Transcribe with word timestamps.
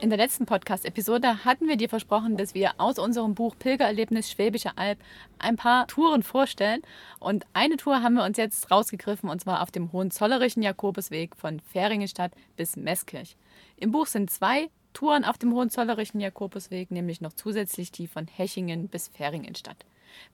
In 0.00 0.08
der 0.08 0.16
letzten 0.16 0.46
Podcast-Episode 0.46 1.44
hatten 1.44 1.68
wir 1.68 1.76
dir 1.76 1.90
versprochen, 1.90 2.38
dass 2.38 2.54
wir 2.54 2.72
aus 2.78 2.98
unserem 2.98 3.34
Buch 3.34 3.54
Pilgererlebnis 3.58 4.30
Schwäbische 4.30 4.78
Alb 4.78 4.98
ein 5.38 5.56
paar 5.56 5.86
Touren 5.88 6.22
vorstellen. 6.22 6.80
Und 7.18 7.44
eine 7.52 7.76
Tour 7.76 8.02
haben 8.02 8.14
wir 8.14 8.24
uns 8.24 8.38
jetzt 8.38 8.70
rausgegriffen, 8.70 9.28
und 9.28 9.42
zwar 9.42 9.60
auf 9.60 9.70
dem 9.70 9.92
Hohenzollerischen 9.92 10.62
Jakobusweg 10.62 11.36
von 11.36 11.60
Feringenstadt 11.60 12.32
bis 12.56 12.76
Meßkirch. 12.76 13.36
Im 13.76 13.92
Buch 13.92 14.06
sind 14.06 14.30
zwei 14.30 14.70
Touren 14.94 15.26
auf 15.26 15.36
dem 15.36 15.52
Hohenzollerischen 15.52 16.18
Jakobusweg, 16.18 16.90
nämlich 16.90 17.20
noch 17.20 17.34
zusätzlich 17.34 17.92
die 17.92 18.06
von 18.06 18.26
Hechingen 18.26 18.88
bis 18.88 19.08
Feringenstadt. 19.08 19.84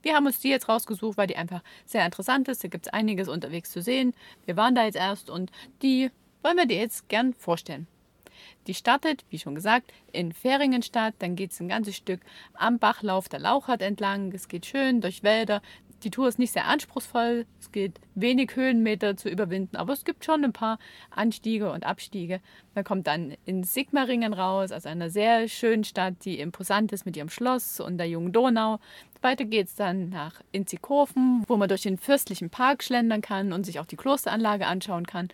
Wir 0.01 0.15
haben 0.15 0.27
uns 0.27 0.39
die 0.39 0.49
jetzt 0.49 0.69
rausgesucht, 0.69 1.19
weil 1.19 1.27
die 1.27 1.37
einfach 1.37 1.63
sehr 1.85 2.07
interessant 2.07 2.47
ist. 2.47 2.63
Da 2.63 2.69
gibt 2.69 2.87
es 2.87 2.93
einiges 2.93 3.27
unterwegs 3.27 3.73
zu 3.73 3.83
sehen. 3.83 4.15
Wir 4.45 4.57
waren 4.57 4.77
da 4.77 4.85
jetzt 4.85 4.97
erst 4.97 5.29
und 5.29 5.51
die 5.83 6.13
wollen 6.43 6.57
wir 6.57 6.67
dir 6.67 6.79
jetzt 6.79 7.09
gern 7.09 7.35
vorstellen. 7.35 7.89
Die 8.67 8.75
startet, 8.75 9.25
wie 9.31 9.39
schon 9.39 9.55
gesagt, 9.55 9.93
in 10.13 10.33
Feringenstadt. 10.33 11.15
Dann 11.19 11.37
geht 11.37 11.53
es 11.53 11.61
ein 11.61 11.69
ganzes 11.69 11.97
Stück 11.97 12.21
am 12.55 12.79
Bachlauf 12.79 13.29
der 13.29 13.41
Lauchert 13.41 13.83
entlang. 13.83 14.33
Es 14.33 14.49
geht 14.49 14.67
schön 14.67 15.01
durch 15.01 15.23
Wälder. 15.23 15.63
Die 16.03 16.11
Tour 16.11 16.29
ist 16.29 16.39
nicht 16.39 16.53
sehr 16.53 16.67
anspruchsvoll. 16.67 17.47
Es 17.59 17.73
geht 17.73 18.01
wenig 18.15 18.55
Höhenmeter 18.55 19.17
zu 19.17 19.29
überwinden, 19.29 19.77
aber 19.77 19.93
es 19.95 20.05
gibt 20.05 20.25
schon 20.25 20.45
ein 20.45 20.53
paar 20.53 20.79
Anstiege 21.11 21.73
und 21.73 21.85
Abstiege. 21.85 22.41
Man 22.75 22.85
kommt 22.85 23.07
dann 23.07 23.35
in 23.47 23.65
Sigmaringen 23.65 24.35
raus, 24.35 24.73
also 24.73 24.89
einer 24.89 25.11
sehr 25.11 25.49
schönen 25.49 25.85
Stadt, 25.85 26.15
die 26.25 26.39
imposant 26.39 26.93
ist 26.93 27.07
mit 27.07 27.17
ihrem 27.17 27.31
Schloss 27.31 27.81
und 27.81 27.99
der 27.99 28.09
jungen 28.09 28.33
Donau. 28.33 28.79
Weiter 29.23 29.45
geht 29.45 29.69
es 29.69 29.75
dann 29.75 30.11
nach 30.11 30.41
Inzighofen, 30.53 31.45
wo 31.49 31.57
man 31.57 31.69
durch 31.69 31.83
den 31.83 31.99
fürstlichen 31.99 32.51
Park 32.51 32.85
schlendern 32.85 33.23
kann 33.23 33.53
und 33.53 33.65
sich 33.65 33.81
auch 33.81 33.87
die 33.87 33.97
Klosteranlage 33.97 34.67
anschauen 34.67 35.07
kann. 35.07 35.29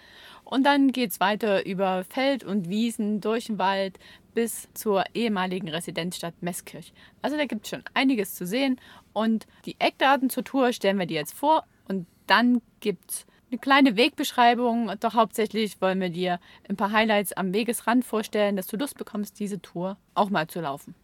Und 0.44 0.64
dann 0.64 0.92
geht 0.92 1.10
es 1.10 1.20
weiter 1.20 1.66
über 1.66 2.04
Feld 2.04 2.44
und 2.44 2.68
Wiesen, 2.68 3.20
durch 3.20 3.46
den 3.46 3.58
Wald 3.58 3.98
bis 4.34 4.68
zur 4.74 5.04
ehemaligen 5.14 5.68
Residenzstadt 5.68 6.34
Meßkirch. 6.40 6.92
Also 7.20 7.36
da 7.36 7.44
gibt 7.44 7.64
es 7.64 7.70
schon 7.70 7.82
einiges 7.94 8.34
zu 8.34 8.46
sehen. 8.46 8.80
Und 9.12 9.46
die 9.64 9.76
Eckdaten 9.78 10.30
zur 10.30 10.44
Tour 10.44 10.72
stellen 10.72 10.98
wir 10.98 11.06
dir 11.06 11.20
jetzt 11.20 11.34
vor. 11.34 11.64
Und 11.88 12.06
dann 12.26 12.62
gibt 12.80 13.10
es 13.10 13.26
eine 13.50 13.58
kleine 13.58 13.96
Wegbeschreibung. 13.96 14.92
Doch 15.00 15.14
hauptsächlich 15.14 15.80
wollen 15.80 16.00
wir 16.00 16.10
dir 16.10 16.40
ein 16.68 16.76
paar 16.76 16.92
Highlights 16.92 17.32
am 17.32 17.52
Wegesrand 17.52 18.04
vorstellen, 18.04 18.56
dass 18.56 18.66
du 18.66 18.76
Lust 18.76 18.96
bekommst, 18.96 19.38
diese 19.38 19.60
Tour 19.60 19.98
auch 20.14 20.30
mal 20.30 20.46
zu 20.46 20.60
laufen. 20.60 20.94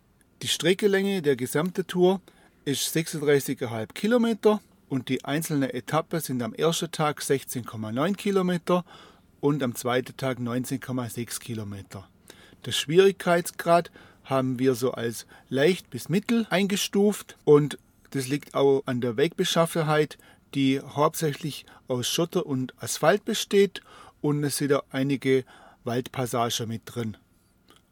Die 0.43 0.49
Streckelänge 0.49 1.21
der 1.21 1.37
gesamten 1.37 1.87
Tour 1.87 2.21
ist 2.65 2.95
36,5 2.97 3.93
Kilometer 3.93 4.61
und 4.89 5.09
die 5.09 5.25
einzelnen 5.25 5.71
Etappen 5.71 6.21
sind 6.21 6.43
am 6.43 6.55
ersten 6.55 6.91
Tag 6.91 7.21
16,9 7.21 8.15
Kilometer 8.15 8.85
und 9.41 9.63
am 9.63 9.75
zweiten 9.75 10.17
Tag 10.17 10.39
19,6 10.39 11.41
Kilometer. 11.41 12.09
Der 12.65 12.73
Schwierigkeitsgrad 12.73 13.91
haben 14.25 14.59
wir 14.59 14.75
so 14.75 14.93
als 14.93 15.27
leicht 15.49 15.91
bis 15.91 16.09
mittel 16.09 16.47
eingestuft 16.51 17.37
und 17.45 17.79
das 18.11 18.29
liegt 18.29 18.55
auch 18.55 18.83
an 18.87 19.01
der 19.01 19.17
Wegbeschaffenheit, 19.17 20.19
die 20.55 20.81
hauptsächlich 20.81 21.67
aus 21.89 22.09
Schotter 22.09 22.47
und 22.47 22.75
Asphalt 22.83 23.25
besteht 23.25 23.83
und 24.21 24.43
es 24.45 24.57
sind 24.57 24.73
auch 24.73 24.85
einige 24.91 25.45
Waldpassagen 25.85 26.69
mit 26.69 26.83
drin. 26.87 27.17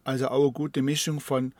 Also 0.04 0.28
auch 0.28 0.42
eine 0.42 0.52
gute 0.52 0.82
Mischung 0.82 1.20
von 1.20 1.52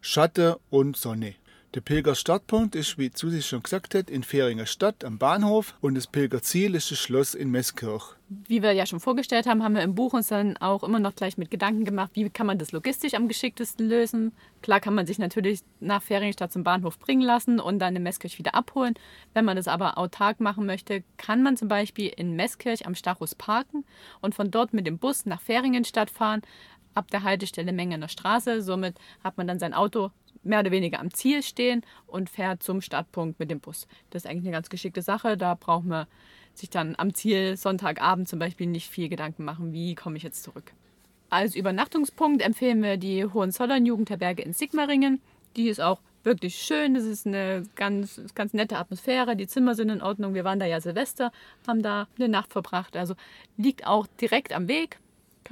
Schatten 0.00 0.56
und 0.70 0.96
Sonne. 0.96 1.34
Der 1.74 1.80
Pilgerstartpunkt 1.80 2.74
ist, 2.74 2.98
wie 2.98 3.10
Susi 3.14 3.40
schon 3.40 3.62
gesagt 3.62 3.94
hat, 3.94 4.10
in 4.10 4.24
Fähringer 4.24 4.66
Stadt 4.66 5.06
am 5.06 5.16
Bahnhof 5.16 5.74
und 5.80 5.94
das 5.94 6.06
Pilgerziel 6.06 6.74
ist 6.74 6.90
das 6.90 6.98
Schloss 6.98 7.32
in 7.32 7.50
Meßkirch. 7.50 8.14
Wie 8.28 8.62
wir 8.62 8.72
ja 8.72 8.84
schon 8.84 9.00
vorgestellt 9.00 9.46
haben, 9.46 9.62
haben 9.62 9.74
wir 9.74 9.82
im 9.82 9.94
Buch 9.94 10.12
uns 10.12 10.28
dann 10.28 10.58
auch 10.58 10.82
immer 10.82 10.98
noch 10.98 11.14
gleich 11.14 11.38
mit 11.38 11.50
Gedanken 11.50 11.86
gemacht, 11.86 12.10
wie 12.12 12.28
kann 12.28 12.46
man 12.46 12.58
das 12.58 12.72
logistisch 12.72 13.14
am 13.14 13.26
geschicktesten 13.26 13.88
lösen. 13.88 14.32
Klar 14.60 14.80
kann 14.80 14.94
man 14.94 15.06
sich 15.06 15.18
natürlich 15.18 15.60
nach 15.80 16.02
Fähringstadt 16.02 16.52
zum 16.52 16.62
Bahnhof 16.62 16.98
bringen 16.98 17.22
lassen 17.22 17.58
und 17.58 17.78
dann 17.78 17.96
in 17.96 18.02
Meßkirch 18.02 18.38
wieder 18.38 18.54
abholen. 18.54 18.92
Wenn 19.32 19.46
man 19.46 19.56
das 19.56 19.66
aber 19.66 19.96
autark 19.96 20.40
machen 20.40 20.66
möchte, 20.66 21.02
kann 21.16 21.42
man 21.42 21.56
zum 21.56 21.68
Beispiel 21.68 22.12
in 22.14 22.36
Meßkirch 22.36 22.86
am 22.86 22.94
Stachus 22.94 23.34
parken 23.34 23.86
und 24.20 24.34
von 24.34 24.50
dort 24.50 24.74
mit 24.74 24.86
dem 24.86 24.98
Bus 24.98 25.24
nach 25.24 25.40
Fähringenstadt 25.40 26.10
fahren 26.10 26.42
ab 26.94 27.10
der 27.10 27.22
Haltestelle 27.22 27.72
Mengener 27.72 28.08
Straße. 28.08 28.60
Somit 28.60 28.98
hat 29.24 29.38
man 29.38 29.46
dann 29.46 29.58
sein 29.58 29.72
Auto 29.72 30.10
mehr 30.42 30.60
oder 30.60 30.70
weniger 30.70 31.00
am 31.00 31.12
Ziel 31.12 31.42
stehen 31.42 31.82
und 32.06 32.30
fährt 32.30 32.62
zum 32.62 32.80
Startpunkt 32.80 33.38
mit 33.38 33.50
dem 33.50 33.60
Bus. 33.60 33.86
Das 34.10 34.24
ist 34.24 34.30
eigentlich 34.30 34.44
eine 34.44 34.52
ganz 34.52 34.68
geschickte 34.68 35.02
Sache. 35.02 35.36
Da 35.36 35.54
braucht 35.54 35.84
man 35.84 36.06
sich 36.54 36.70
dann 36.70 36.94
am 36.98 37.14
Ziel 37.14 37.56
Sonntagabend 37.56 38.28
zum 38.28 38.38
Beispiel 38.38 38.66
nicht 38.66 38.90
viel 38.90 39.08
Gedanken 39.08 39.44
machen, 39.44 39.72
wie 39.72 39.94
komme 39.94 40.16
ich 40.16 40.22
jetzt 40.22 40.42
zurück. 40.42 40.72
Als 41.30 41.54
Übernachtungspunkt 41.54 42.42
empfehlen 42.42 42.82
wir 42.82 42.98
die 42.98 43.24
Hohenzollern 43.24 43.86
Jugendherberge 43.86 44.42
in 44.42 44.52
Sigmaringen. 44.52 45.20
Die 45.56 45.68
ist 45.68 45.80
auch 45.80 46.00
wirklich 46.24 46.56
schön. 46.56 46.94
Das 46.94 47.04
ist 47.04 47.26
eine 47.26 47.64
ganz, 47.74 48.20
ganz 48.34 48.52
nette 48.52 48.76
Atmosphäre. 48.76 49.34
Die 49.36 49.46
Zimmer 49.46 49.74
sind 49.74 49.88
in 49.88 50.02
Ordnung. 50.02 50.34
Wir 50.34 50.44
waren 50.44 50.58
da 50.58 50.66
ja 50.66 50.80
Silvester, 50.80 51.32
haben 51.66 51.82
da 51.82 52.06
eine 52.18 52.28
Nacht 52.28 52.52
verbracht. 52.52 52.96
Also 52.96 53.14
liegt 53.56 53.86
auch 53.86 54.06
direkt 54.20 54.52
am 54.52 54.68
Weg. 54.68 54.98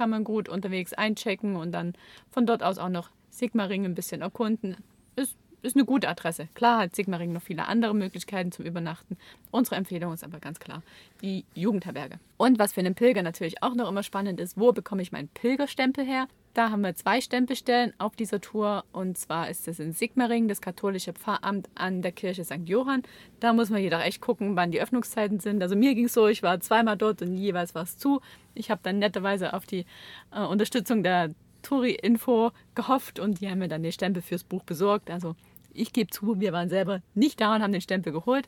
Kann 0.01 0.09
man 0.09 0.23
gut 0.23 0.49
unterwegs 0.49 0.93
einchecken 0.93 1.55
und 1.55 1.73
dann 1.73 1.93
von 2.31 2.47
dort 2.47 2.63
aus 2.63 2.79
auch 2.79 2.89
noch 2.89 3.11
Sigmaringen 3.29 3.91
ein 3.91 3.93
bisschen 3.93 4.23
erkunden. 4.23 4.77
Ist, 5.15 5.37
ist 5.61 5.75
eine 5.75 5.85
gute 5.85 6.09
Adresse. 6.09 6.47
Klar 6.53 6.81
hat 6.81 6.95
Sigmaringen 6.95 7.33
noch 7.33 7.41
viele 7.41 7.67
andere 7.67 7.93
Möglichkeiten 7.93 8.51
zum 8.51 8.65
Übernachten. 8.65 9.17
Unsere 9.51 9.75
Empfehlung 9.75 10.13
ist 10.13 10.23
aber 10.23 10.39
ganz 10.39 10.59
klar 10.59 10.81
die 11.21 11.45
Jugendherberge. 11.53 12.19
Und 12.37 12.59
was 12.59 12.73
für 12.73 12.79
einen 12.79 12.95
Pilger 12.95 13.21
natürlich 13.21 13.61
auch 13.61 13.75
noch 13.75 13.89
immer 13.89 14.03
spannend 14.03 14.39
ist, 14.39 14.57
wo 14.57 14.71
bekomme 14.71 15.01
ich 15.01 15.11
meinen 15.11 15.27
Pilgerstempel 15.29 16.05
her? 16.05 16.27
Da 16.53 16.69
haben 16.69 16.81
wir 16.81 16.95
zwei 16.95 17.21
Stempelstellen 17.21 17.93
auf 17.97 18.15
dieser 18.15 18.41
Tour. 18.41 18.83
Und 18.91 19.17
zwar 19.17 19.49
ist 19.49 19.67
es 19.67 19.79
in 19.79 19.93
Sigmaringen, 19.93 20.49
das 20.49 20.59
katholische 20.59 21.13
Pfarramt 21.13 21.69
an 21.75 22.01
der 22.01 22.11
Kirche 22.11 22.43
St. 22.43 22.67
Johann. 22.67 23.03
Da 23.39 23.53
muss 23.53 23.69
man 23.69 23.81
jedoch 23.81 24.01
echt 24.01 24.19
gucken, 24.19 24.55
wann 24.57 24.71
die 24.71 24.81
Öffnungszeiten 24.81 25.39
sind. 25.39 25.61
Also 25.61 25.75
mir 25.75 25.95
ging 25.95 26.05
es 26.05 26.13
so, 26.13 26.27
ich 26.27 26.43
war 26.43 26.59
zweimal 26.59 26.97
dort 26.97 27.21
und 27.21 27.37
jeweils 27.37 27.73
war 27.73 27.83
es 27.83 27.97
zu. 27.97 28.19
Ich 28.53 28.69
habe 28.69 28.81
dann 28.83 28.99
netterweise 28.99 29.53
auf 29.53 29.65
die 29.65 29.85
äh, 30.33 30.41
Unterstützung 30.41 31.03
der 31.03 31.33
Touri-Info 31.61 32.51
gehofft 32.75 33.19
und 33.19 33.39
die 33.39 33.49
haben 33.49 33.59
mir 33.59 33.69
dann 33.69 33.83
den 33.83 33.91
Stempel 33.91 34.21
fürs 34.21 34.43
Buch 34.43 34.63
besorgt. 34.63 35.09
Also 35.09 35.35
ich 35.73 35.93
gebe 35.93 36.09
zu, 36.09 36.39
wir 36.39 36.53
waren 36.53 36.69
selber 36.69 37.01
nicht 37.13 37.41
da 37.41 37.55
und 37.55 37.61
haben 37.61 37.71
den 37.71 37.81
Stempel 37.81 38.11
geholt. 38.13 38.47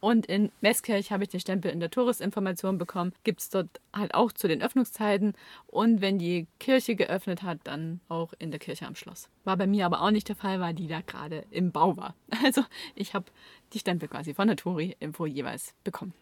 Und 0.00 0.26
in 0.26 0.52
Meßkirch 0.60 1.10
habe 1.10 1.24
ich 1.24 1.30
den 1.30 1.40
Stempel 1.40 1.70
in 1.70 1.80
der 1.80 1.90
Touristinformation 1.90 2.78
bekommen. 2.78 3.12
Gibt 3.24 3.40
es 3.40 3.48
dort 3.48 3.80
halt 3.94 4.14
auch 4.14 4.30
zu 4.30 4.46
den 4.46 4.62
Öffnungszeiten. 4.62 5.34
Und 5.66 6.00
wenn 6.00 6.18
die 6.18 6.46
Kirche 6.60 6.96
geöffnet 6.96 7.42
hat, 7.42 7.58
dann 7.64 8.00
auch 8.08 8.32
in 8.38 8.50
der 8.50 8.60
Kirche 8.60 8.86
am 8.86 8.94
Schloss. 8.94 9.28
War 9.44 9.56
bei 9.56 9.66
mir 9.66 9.86
aber 9.86 10.02
auch 10.02 10.10
nicht 10.10 10.28
der 10.28 10.36
Fall, 10.36 10.60
weil 10.60 10.74
die 10.74 10.86
da 10.86 11.00
gerade 11.00 11.44
im 11.50 11.72
Bau 11.72 11.96
war. 11.96 12.14
Also 12.44 12.62
ich 12.94 13.14
habe 13.14 13.26
die 13.72 13.78
Stempel 13.78 14.08
quasi 14.08 14.34
von 14.34 14.46
der 14.46 14.56
Touri-Info 14.56 15.26
jeweils 15.26 15.74
bekommen. 15.82 16.12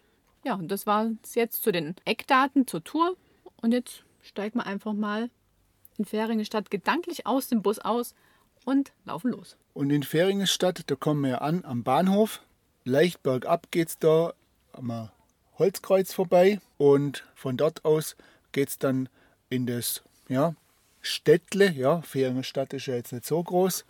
Ja, 0.43 0.55
und 0.55 0.69
das 0.69 0.87
war 0.87 1.11
es 1.23 1.35
jetzt 1.35 1.61
zu 1.61 1.71
den 1.71 1.95
Eckdaten 2.05 2.67
zur 2.67 2.83
Tour. 2.83 3.15
Und 3.61 3.73
jetzt 3.73 4.03
steigen 4.21 4.59
wir 4.59 4.65
einfach 4.65 4.93
mal 4.93 5.29
in 5.97 6.05
Fähringenstadt 6.05 6.71
gedanklich 6.71 7.27
aus 7.27 7.47
dem 7.47 7.61
Bus 7.61 7.79
aus 7.79 8.15
und 8.65 8.91
laufen 9.05 9.31
los. 9.31 9.55
Und 9.73 9.91
in 9.91 10.03
Fähringenstadt, 10.03 10.83
da 10.87 10.95
kommen 10.95 11.23
wir 11.23 11.41
an 11.41 11.63
am 11.63 11.83
Bahnhof. 11.83 12.41
Leicht 12.83 13.23
bergab 13.23 13.71
geht 13.71 13.89
es 13.89 13.99
da 13.99 14.33
am 14.73 15.09
Holzkreuz 15.57 16.13
vorbei 16.13 16.59
und 16.77 17.23
von 17.35 17.57
dort 17.57 17.85
aus 17.85 18.15
geht 18.51 18.69
es 18.69 18.77
dann 18.77 19.09
in 19.49 19.65
das 19.65 20.03
ja, 20.27 20.55
Städtle, 21.01 21.71
ja, 21.71 22.01
Fähringenstadt 22.01 22.73
ist 22.73 22.87
ja 22.87 22.95
jetzt 22.95 23.13
nicht 23.13 23.25
so 23.25 23.41
groß, 23.41 23.85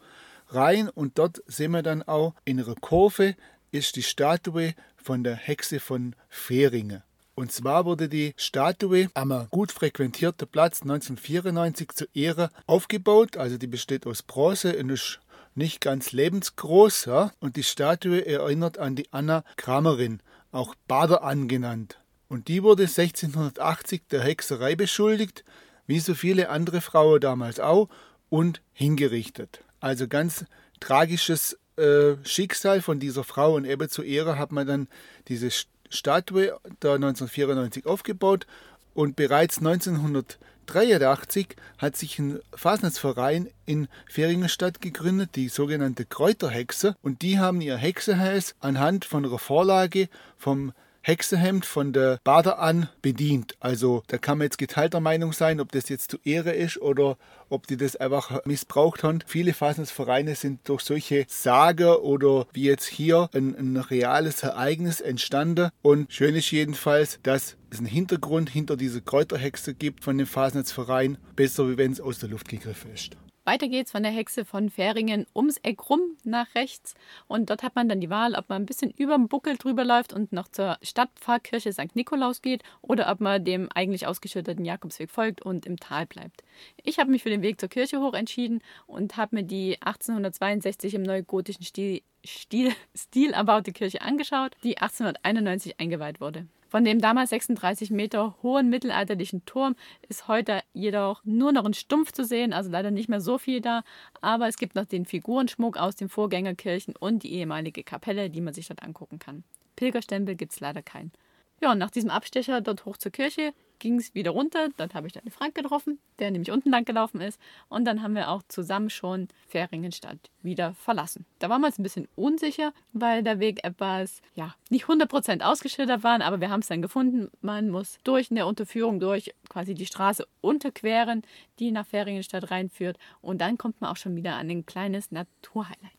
rein 0.50 0.90
und 0.90 1.18
dort 1.18 1.42
sehen 1.48 1.72
wir 1.72 1.82
dann 1.82 2.04
auch 2.04 2.34
in 2.46 2.60
einer 2.60 2.76
Kurve 2.76 3.36
ist 3.72 3.96
die 3.96 4.04
Statue 4.04 4.74
von 4.96 5.24
der 5.24 5.36
Hexe 5.36 5.80
von 5.80 6.16
Fähringen. 6.30 7.04
Und 7.36 7.52
zwar 7.52 7.84
wurde 7.84 8.08
die 8.08 8.34
Statue 8.38 9.10
am 9.14 9.48
gut 9.52 9.74
frequentierten 9.74 10.48
Platz 10.48 10.82
1994 10.82 11.92
zur 11.94 12.08
Ehre 12.14 12.50
aufgebaut. 12.66 13.36
Also 13.36 13.58
die 13.58 13.68
besteht 13.68 14.08
aus 14.08 14.24
Bronze 14.24 14.78
und 14.78 14.90
ist 14.90 15.20
nicht 15.54 15.82
ganz 15.82 16.14
lebensgroß. 16.14 17.06
Ja? 17.06 17.32
Und 17.42 17.58
die 17.58 17.64
Statue 17.64 18.26
erinnert 18.26 18.78
an 18.78 18.96
die 18.96 19.12
Anna 19.12 19.44
Kramerin, 19.58 20.22
auch 20.54 20.76
Bader 20.88 21.24
angenannt. 21.24 22.00
Und 22.30 22.48
die 22.48 22.64
wurde 22.64 22.84
1680 22.84 24.04
der 24.10 24.22
Hexerei 24.22 24.76
beschuldigt, 24.76 25.44
wie 25.88 26.00
so 26.00 26.16
viele 26.16 26.50
andere 26.50 26.80
Frauen 26.82 27.20
damals 27.20 27.60
auch, 27.60 27.90
und 28.30 28.62
hingerichtet. 28.74 29.60
Also 29.82 30.08
ganz 30.08 30.46
tragisches 30.80 31.60
äh, 31.78 32.16
Schicksal 32.24 32.82
von 32.82 33.00
dieser 33.00 33.24
Frau 33.24 33.56
und 33.56 33.66
eben 33.66 33.90
zu 33.90 34.02
Ehre 34.02 34.40
hat 34.40 34.52
man 34.52 34.66
dann 34.66 34.88
diese 35.28 35.52
Statue 35.90 36.58
da 36.80 36.96
1994 36.96 37.86
aufgebaut 37.86 38.48
und 38.94 39.16
bereits 39.16 39.60
1983 39.60 41.56
hat 41.78 41.96
sich 41.98 42.18
ein 42.18 42.40
Fasnachtsverein 42.54 43.50
in 43.66 43.88
Feringenstadt 44.10 44.82
gegründet, 44.82 45.32
die 45.36 45.50
sogenannte 45.50 46.06
Kräuterhexe. 46.06 46.96
Und 47.02 47.22
die 47.22 47.40
haben 47.40 47.62
ihr 47.62 47.78
Hexehäs 47.78 48.56
anhand 48.62 49.06
von 49.06 49.26
einer 49.26 49.38
Vorlage 49.38 50.08
vom 50.38 50.72
Hexehemd 51.08 51.68
von 51.68 51.94
der 51.94 52.20
Bader 52.24 52.58
an 52.58 52.90
bedient. 53.04 53.56
Also 53.60 54.02
da 54.08 54.18
kann 54.18 54.40
man 54.40 54.46
jetzt 54.46 54.58
geteilter 54.58 55.00
Meinung 55.00 55.34
sein, 55.34 55.60
ob 55.60 55.72
das 55.72 55.88
jetzt 55.88 56.10
zu 56.10 56.18
Ehre 56.24 56.52
ist 56.52 56.82
oder 56.82 57.20
ob 57.48 57.68
die 57.68 57.78
das 57.78 57.96
einfach 57.96 58.44
missbraucht 58.46 59.04
haben. 59.04 59.20
Viele 59.28 59.54
Fasnachtsvereine 59.54 60.34
sind 60.34 60.68
durch 60.68 60.82
solche 60.82 61.26
Sage 61.28 62.04
oder 62.04 62.48
wie 62.54 62.64
jetzt 62.64 62.88
hier 62.88 63.30
ein, 63.36 63.56
ein 63.56 63.78
reales 63.78 64.42
Ereignis 64.42 65.00
entstanden. 65.00 65.70
Und 65.84 66.12
schön 66.12 66.34
ist 66.34 66.50
jedenfalls, 66.50 67.20
dass 67.22 67.56
es 67.70 67.78
einen 67.78 67.86
Hintergrund 67.86 68.50
hinter 68.50 68.76
dieser 68.76 69.02
Kräuterhexe 69.02 69.76
gibt 69.76 70.04
von 70.04 70.18
dem 70.18 70.26
Fasnachtsverein. 70.26 71.20
Besser, 71.36 71.70
wie 71.70 71.78
wenn 71.78 71.92
es 71.92 72.02
aus 72.02 72.18
der 72.18 72.30
Luft 72.30 72.48
gegriffen 72.48 72.92
ist. 72.92 73.16
Weiter 73.46 73.68
geht's 73.68 73.92
von 73.92 74.02
der 74.02 74.12
Hexe 74.12 74.44
von 74.44 74.72
Fähringen 74.72 75.28
ums 75.36 75.58
Eck 75.58 75.90
rum 75.90 76.02
nach 76.24 76.56
rechts. 76.56 76.96
Und 77.28 77.50
dort 77.52 77.62
hat 77.62 77.76
man 77.76 77.88
dann 77.88 78.02
die 78.02 78.10
Wahl, 78.10 78.34
ob 78.34 78.50
man 78.50 78.64
ein 78.64 78.66
bisschen 78.66 78.90
über 78.92 79.16
den 79.16 79.28
Buckel 79.28 79.56
drüber 79.56 79.86
läuft 79.86 80.14
und 80.14 80.34
noch 80.34 80.48
zur 80.48 80.78
Stadtpfarrkirche 80.82 81.72
St. 81.72 81.96
Nikolaus 81.96 82.42
geht 82.42 82.64
oder 82.82 83.12
ob 83.12 83.22
man 83.22 83.46
dem 83.46 83.70
eigentlich 83.74 84.08
ausgeschütteten 84.08 84.66
Jakobsweg 84.66 85.12
folgt 85.12 85.44
und 85.44 85.68
im 85.68 85.78
Tal 85.78 86.08
bleibt. 86.08 86.44
Ich 86.84 86.98
habe 86.98 87.12
mich 87.12 87.22
für 87.22 87.30
den 87.30 87.44
Weg 87.44 87.60
zur 87.60 87.70
Kirche 87.70 88.00
hoch 88.00 88.16
entschieden 88.16 88.62
und 88.88 89.16
habe 89.16 89.36
mir 89.36 89.44
die 89.44 89.80
1862 89.80 90.96
im 90.96 91.04
neugotischen 91.04 91.64
Stil, 91.64 92.02
Stil, 92.26 92.74
Stil 92.98 93.32
erbaute 93.32 93.74
Kirche 93.74 94.02
angeschaut, 94.02 94.56
die 94.64 94.80
1891 94.80 95.80
eingeweiht 95.80 96.20
wurde. 96.20 96.48
Von 96.76 96.84
dem 96.84 97.00
damals 97.00 97.30
36 97.30 97.90
Meter 97.90 98.36
hohen 98.44 98.70
mittelalterlichen 98.70 99.46
Turm 99.46 99.78
ist 100.10 100.28
heute 100.28 100.60
jedoch 100.74 101.24
nur 101.24 101.54
noch 101.54 101.64
ein 101.64 101.74
Stumpf 101.74 102.12
zu 102.12 102.26
sehen, 102.26 102.52
also 102.52 102.70
leider 102.70 102.92
nicht 102.92 103.08
mehr 103.08 103.22
so 103.22 103.38
viel 103.38 103.62
da. 103.62 103.84
Aber 104.20 104.50
es 104.50 104.58
gibt 104.58 104.76
noch 104.76 104.84
den 104.84 105.06
Figurenschmuck 105.06 105.78
aus 105.78 105.96
den 105.96 106.10
Vorgängerkirchen 106.10 106.94
und 106.98 107.24
die 107.24 107.32
ehemalige 107.32 107.86
Kapelle, 107.86 108.30
die 108.30 108.42
man 108.42 108.54
sich 108.54 108.68
dort 108.68 108.84
angucken 108.84 109.20
kann. 109.20 109.46
Pilgerstempel 109.78 110.36
gibt 110.36 110.52
es 110.52 110.60
leider 110.60 110.82
keinen. 110.82 111.14
Ja, 111.62 111.72
und 111.72 111.78
nach 111.78 111.92
diesem 111.92 112.10
Abstecher 112.10 112.62
dort 112.62 112.86
hoch 112.86 112.98
zur 112.98 113.12
Kirche 113.12 113.54
ging 113.80 113.98
es 113.98 114.14
wieder 114.14 114.32
runter. 114.32 114.70
Dort 114.78 114.94
habe 114.94 115.08
ich 115.08 115.14
dann 115.14 115.30
Frank 115.30 115.56
getroffen, 115.56 116.00
der 116.20 116.32
nämlich 116.32 116.52
unten 116.52 116.70
lang 116.70 116.86
gelaufen 116.86 117.22
ist. 117.22 117.40
Und 117.70 117.86
dann 117.86 118.02
haben 118.02 118.16
wir 118.16 118.30
auch 118.30 118.44
zusammen 118.48 118.90
schon 118.90 119.28
Fähringenstadt 119.48 120.32
wieder 120.42 120.74
verlassen. 120.76 121.26
Da 121.40 121.50
waren 121.50 121.62
wir 121.62 121.68
uns 121.68 121.80
ein 121.80 121.84
bisschen 121.84 122.08
unsicher, 122.16 122.74
weil 122.94 123.24
der 123.24 123.40
Weg 123.40 123.64
etwas, 123.64 124.22
ja, 124.36 124.56
nicht 124.70 124.86
100% 124.86 125.42
ausgeschildert 125.42 126.04
war, 126.04 126.22
aber 126.22 126.42
wir 126.42 126.50
haben 126.50 126.62
es 126.62 126.68
dann 126.68 126.82
gefunden. 126.82 127.30
Man 127.42 127.70
muss 127.70 127.98
durch 128.04 128.32
eine 128.32 128.46
Unterführung 128.46 129.00
durch 129.00 129.34
quasi 129.50 129.74
die 129.74 129.86
Straße 129.86 130.26
unterqueren, 130.42 131.24
die 131.60 131.72
nach 131.72 131.88
Fähringenstadt 131.88 132.52
reinführt. 132.52 132.98
Und 133.22 133.40
dann 133.40 133.58
kommt 133.58 133.82
man 133.82 133.92
auch 133.92 133.98
schon 133.98 134.16
wieder 134.16 134.36
an 134.36 134.50
ein 134.50 134.66
kleines 134.66 135.12
Naturhighlight. 135.12 135.92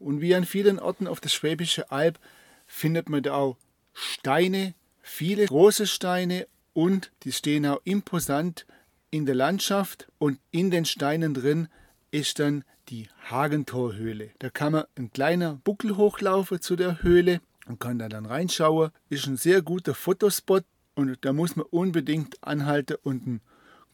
Und 0.00 0.20
wie 0.20 0.34
an 0.34 0.44
vielen 0.44 0.78
Orten 0.78 1.06
auf 1.06 1.20
der 1.20 1.28
Schwäbische 1.28 1.90
Alb 1.90 2.18
findet 2.66 3.08
man 3.08 3.22
da 3.22 3.34
auch 3.34 3.56
Steine, 3.92 4.74
viele 5.02 5.46
große 5.46 5.86
Steine 5.86 6.46
und 6.72 7.10
die 7.22 7.32
stehen 7.32 7.66
auch 7.66 7.80
imposant 7.84 8.66
in 9.10 9.26
der 9.26 9.34
Landschaft 9.34 10.08
und 10.18 10.38
in 10.50 10.70
den 10.70 10.84
Steinen 10.84 11.34
drin 11.34 11.68
ist 12.10 12.38
dann 12.38 12.64
die 12.88 13.08
Hagentorhöhle. 13.28 14.30
Da 14.38 14.50
kann 14.50 14.72
man 14.72 14.84
ein 14.96 15.12
kleiner 15.12 15.60
Buckel 15.64 15.96
hochlaufen 15.96 16.60
zu 16.60 16.76
der 16.76 17.02
Höhle 17.02 17.40
und 17.66 17.80
kann 17.80 17.98
da 17.98 18.08
dann 18.08 18.26
reinschauen. 18.26 18.90
Ist 19.08 19.26
ein 19.26 19.36
sehr 19.36 19.62
guter 19.62 19.94
Fotospot 19.94 20.64
und 20.94 21.18
da 21.24 21.32
muss 21.32 21.56
man 21.56 21.66
unbedingt 21.66 22.42
anhalten 22.42 22.96
und 23.02 23.26
ein 23.26 23.40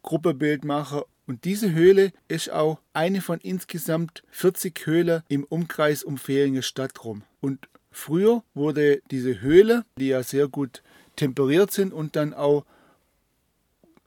Gruppebild 0.02 0.64
machen. 0.64 1.02
Und 1.26 1.44
diese 1.44 1.72
Höhle 1.72 2.12
ist 2.28 2.50
auch 2.50 2.78
eine 2.92 3.20
von 3.20 3.40
insgesamt 3.40 4.22
40 4.30 4.86
Höhlen 4.86 5.22
im 5.28 5.44
Umkreis 5.44 6.04
um 6.04 6.18
Fehringen 6.18 6.62
Stadt 6.62 7.04
rum. 7.04 7.22
Und 7.40 7.68
früher 7.90 8.42
wurde 8.54 9.02
diese 9.10 9.40
Höhle, 9.40 9.84
die 9.98 10.08
ja 10.08 10.22
sehr 10.22 10.48
gut 10.48 10.82
temperiert 11.16 11.70
sind 11.70 11.92
und 11.92 12.16
dann 12.16 12.34
auch 12.34 12.64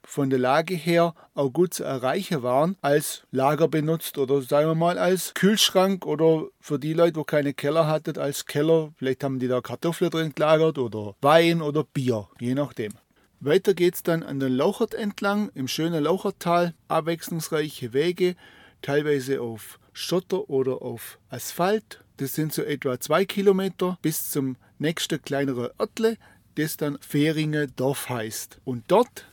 von 0.09 0.29
der 0.29 0.39
Lage 0.39 0.73
her 0.73 1.13
auch 1.35 1.49
gut 1.51 1.73
zu 1.73 1.83
erreichen 1.83 2.41
waren, 2.41 2.77
als 2.81 3.23
Lager 3.31 3.67
benutzt 3.67 4.17
oder 4.17 4.41
sagen 4.41 4.67
wir 4.67 4.75
mal 4.75 4.97
als 4.97 5.33
Kühlschrank 5.35 6.05
oder 6.05 6.47
für 6.59 6.79
die 6.79 6.93
Leute, 6.93 7.17
wo 7.17 7.23
keine 7.23 7.53
Keller 7.53 7.85
hatten, 7.85 8.17
als 8.17 8.45
Keller. 8.45 8.91
Vielleicht 8.97 9.23
haben 9.23 9.39
die 9.39 9.47
da 9.47 9.61
Kartoffeln 9.61 10.09
drin 10.09 10.33
gelagert 10.33 10.79
oder 10.79 11.15
Wein 11.21 11.61
oder 11.61 11.83
Bier, 11.83 12.27
je 12.39 12.55
nachdem. 12.55 12.93
Weiter 13.39 13.73
geht 13.73 13.95
es 13.95 14.03
dann 14.03 14.23
an 14.23 14.39
den 14.39 14.53
Lauchert 14.53 14.93
entlang, 14.93 15.49
im 15.53 15.67
schönen 15.67 16.03
Lauchertal, 16.03 16.73
abwechslungsreiche 16.87 17.93
Wege, 17.93 18.35
teilweise 18.81 19.41
auf 19.41 19.79
Schotter 19.93 20.49
oder 20.49 20.81
auf 20.81 21.19
Asphalt. 21.29 22.03
Das 22.17 22.33
sind 22.33 22.51
so 22.51 22.63
etwa 22.63 22.99
zwei 22.99 23.25
Kilometer 23.25 23.97
bis 24.01 24.31
zum 24.31 24.57
nächsten 24.77 25.21
kleineren 25.21 25.69
Örtle 25.79 26.17
das 26.59 26.77
dann 26.77 26.97
Fähringe 26.99 27.67
Dorf 27.67 28.09
heißt. 28.09 28.59
Und 28.65 28.83
dort 28.87 29.25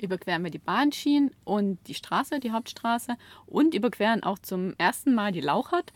überqueren 0.00 0.42
wir 0.42 0.50
die 0.50 0.58
Bahnschienen 0.58 1.30
und 1.44 1.78
die 1.86 1.94
Straße, 1.94 2.40
die 2.40 2.52
Hauptstraße 2.52 3.16
und 3.46 3.74
überqueren 3.74 4.22
auch 4.22 4.38
zum 4.38 4.74
ersten 4.76 5.14
Mal 5.14 5.32
die 5.32 5.40
Lauchert 5.40 5.92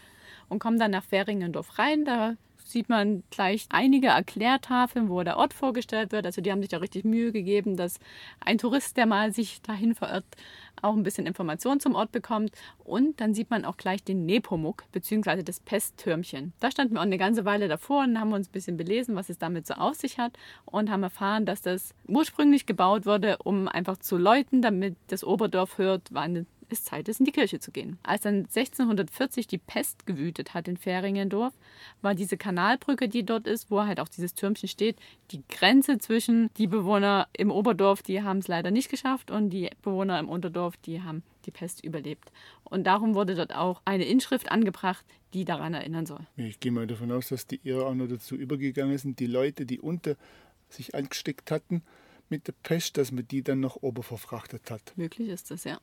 und 0.49 0.59
kommen 0.59 0.79
dann 0.79 0.93
nach 0.93 1.05
Fähringendorf 1.05 1.79
rein. 1.79 2.05
Da 2.05 2.37
sieht 2.71 2.89
man 2.89 3.23
gleich 3.31 3.67
einige 3.71 4.09
Erklärtafeln, 4.09 5.09
wo 5.09 5.23
der 5.23 5.37
Ort 5.37 5.55
vorgestellt 5.55 6.13
wird. 6.13 6.27
Also 6.27 6.41
die 6.41 6.51
haben 6.51 6.61
sich 6.61 6.69
da 6.69 6.79
richtig 6.79 7.05
Mühe 7.05 7.33
gegeben, 7.33 7.77
dass 7.77 7.99
ein 8.41 8.59
Tourist, 8.59 8.97
der 8.97 9.07
mal 9.07 9.33
sich 9.33 9.63
dahin 9.63 9.95
verirrt, 9.95 10.25
auch 10.83 10.95
ein 10.95 11.03
bisschen 11.03 11.27
Informationen 11.27 11.81
zum 11.81 11.95
Ort 11.95 12.13
bekommt. 12.13 12.53
Und 12.85 13.21
dann 13.21 13.35
sieht 13.35 13.51
man 13.51 13.65
auch 13.65 13.77
gleich 13.77 14.05
den 14.05 14.27
Nepomuk 14.27 14.85
bzw. 14.93 15.43
das 15.43 15.61
Pesttürmchen. 15.61 16.53
Da 16.61 16.71
standen 16.71 16.95
wir 16.95 17.01
auch 17.01 17.07
eine 17.07 17.19
ganze 17.19 17.45
Weile 17.45 17.69
davor 17.69 18.05
und 18.05 18.19
haben 18.21 18.33
uns 18.33 18.49
ein 18.49 18.53
bisschen 18.53 18.77
belesen, 18.77 19.17
was 19.17 19.29
es 19.29 19.39
damit 19.39 19.67
so 19.67 19.75
auf 19.75 19.95
sich 19.95 20.19
hat 20.19 20.39
und 20.65 20.91
haben 20.91 21.03
erfahren, 21.03 21.47
dass 21.47 21.63
das 21.63 21.95
ursprünglich 22.07 22.67
gebaut 22.67 23.07
wurde, 23.07 23.39
um 23.39 23.69
einfach 23.69 23.99
zu 23.99 24.17
läuten, 24.17 24.63
damit 24.63 24.97
das 25.09 25.25
Oberdorf 25.25 25.79
hört, 25.79 26.09
wann 26.11 26.47
es 26.73 26.85
Zeit 26.85 27.09
ist, 27.09 27.21
in 27.21 27.27
die 27.27 27.33
Kirche 27.33 27.61
zu 27.61 27.71
gehen. 27.71 27.99
Als 28.03 28.23
dann 28.23 28.47
1640 28.47 29.47
die 29.47 29.59
Pest 29.59 30.07
gewütet 30.07 30.55
hat 30.55 30.69
in 30.69 30.77
Feringendorf, 30.77 31.55
war 32.03 32.15
diese 32.15 32.37
Kanalbrücke, 32.37 33.09
die 33.09 33.25
dort 33.25 33.47
ist, 33.47 33.71
wo 33.71 33.83
halt 33.83 34.01
auch 34.01 34.09
dieses 34.09 34.35
Türmchen 34.35 34.69
steht, 34.69 34.97
die 35.31 35.43
Grenze 35.49 35.99
zwischen 35.99 36.51
die 36.57 36.67
Bewohner 36.67 37.29
im 37.33 37.51
Oberdorf, 37.51 38.03
die 38.03 38.23
haben 38.23 38.39
es 38.39 38.49
leider 38.49 38.71
nicht 38.71 38.91
geschafft 38.91 39.31
und 39.31 39.51
die 39.51 39.71
Bewohner 39.83 40.19
im 40.19 40.29
Unterdorf, 40.29 40.77
die 40.79 41.03
haben 41.03 41.23
die 41.47 41.51
Pest 41.51 41.85
überlebt. 41.85 42.31
Und 42.65 42.85
darum 42.85 43.15
wurde 43.15 43.35
dort 43.35 43.55
auch 43.55 43.81
eine 43.85 44.05
Inschrift 44.05 44.51
angebracht, 44.51 45.05
die 45.35 45.45
daran 45.45 45.75
erinnern 45.75 46.07
soll. 46.07 46.27
Ich 46.37 46.61
gehe 46.61 46.73
mal 46.73 46.87
davon 46.87 47.11
aus, 47.13 47.29
dass 47.29 47.47
die 47.47 47.61
eher 47.65 47.87
auch 47.87 47.95
noch 47.95 48.09
dazu 48.09 48.37
übergegangen 48.37 48.97
sind, 48.99 49.19
die 49.19 49.27
Leute, 49.27 49.67
die 49.67 49.81
unter 49.81 50.17
sich 50.69 50.95
angesteckt 50.95 51.51
hatten 51.51 51.83
mit 52.29 52.47
der 52.47 52.55
Pest, 52.63 52.99
dass 52.99 53.13
man 53.13 53.27
die 53.27 53.43
dann 53.43 53.61
noch 53.61 53.77
oberverfrachtet 53.83 54.71
hat. 54.71 54.93
Möglich 54.97 55.29
ist 55.29 55.51
das, 55.51 55.65
ja. 55.65 55.81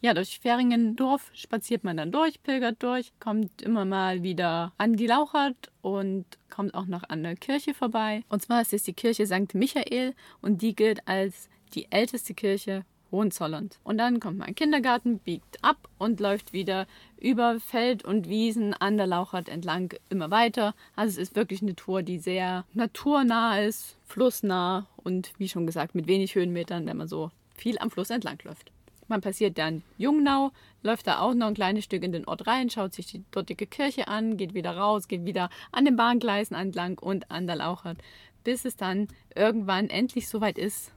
Ja, 0.00 0.14
durch 0.14 0.38
Feringendorf 0.38 1.28
spaziert 1.34 1.82
man 1.82 1.96
dann 1.96 2.12
durch, 2.12 2.40
pilgert 2.44 2.80
durch, 2.84 3.10
kommt 3.18 3.62
immer 3.62 3.84
mal 3.84 4.22
wieder 4.22 4.72
an 4.78 4.94
die 4.94 5.08
Lauchert 5.08 5.72
und 5.82 6.24
kommt 6.50 6.74
auch 6.74 6.86
noch 6.86 7.02
an 7.08 7.24
der 7.24 7.34
Kirche 7.34 7.74
vorbei. 7.74 8.22
Und 8.28 8.40
zwar 8.40 8.60
ist 8.60 8.72
es 8.72 8.84
die 8.84 8.92
Kirche 8.92 9.26
St. 9.26 9.54
Michael 9.54 10.14
und 10.40 10.62
die 10.62 10.76
gilt 10.76 11.08
als 11.08 11.48
die 11.74 11.90
älteste 11.90 12.32
Kirche 12.34 12.84
Hohenzollern. 13.10 13.70
Und 13.82 13.98
dann 13.98 14.20
kommt 14.20 14.38
mein 14.38 14.54
Kindergarten, 14.54 15.18
biegt 15.18 15.64
ab 15.64 15.88
und 15.98 16.20
läuft 16.20 16.52
wieder 16.52 16.86
über 17.20 17.58
Feld 17.58 18.04
und 18.04 18.28
Wiesen 18.28 18.74
an 18.74 18.98
der 18.98 19.08
Lauchert 19.08 19.48
entlang 19.48 19.94
immer 20.10 20.30
weiter. 20.30 20.76
Also 20.94 21.20
es 21.20 21.30
ist 21.30 21.34
wirklich 21.34 21.60
eine 21.60 21.74
Tour, 21.74 22.02
die 22.02 22.18
sehr 22.18 22.64
naturnah 22.72 23.58
ist, 23.60 23.96
flussnah 24.04 24.86
und 24.96 25.32
wie 25.38 25.48
schon 25.48 25.66
gesagt 25.66 25.96
mit 25.96 26.06
wenig 26.06 26.36
Höhenmetern, 26.36 26.86
wenn 26.86 26.98
man 26.98 27.08
so 27.08 27.32
viel 27.56 27.78
am 27.78 27.90
Fluss 27.90 28.10
entlang 28.10 28.38
läuft. 28.44 28.70
Man 29.08 29.22
passiert 29.22 29.56
dann 29.56 29.82
Jungnau, 29.96 30.52
läuft 30.82 31.06
da 31.06 31.20
auch 31.20 31.32
noch 31.32 31.48
ein 31.48 31.54
kleines 31.54 31.84
Stück 31.84 32.02
in 32.02 32.12
den 32.12 32.26
Ort 32.26 32.46
rein, 32.46 32.68
schaut 32.68 32.92
sich 32.92 33.06
die 33.06 33.24
dortige 33.30 33.66
Kirche 33.66 34.06
an, 34.06 34.36
geht 34.36 34.52
wieder 34.52 34.76
raus, 34.76 35.08
geht 35.08 35.24
wieder 35.24 35.48
an 35.72 35.86
den 35.86 35.96
Bahngleisen 35.96 36.54
entlang 36.54 36.98
und 36.98 37.30
an 37.30 37.46
der 37.46 37.56
Lauchert, 37.56 37.98
bis 38.44 38.66
es 38.66 38.76
dann 38.76 39.08
irgendwann 39.34 39.88
endlich 39.88 40.28
soweit 40.28 40.58
ist, 40.58 40.92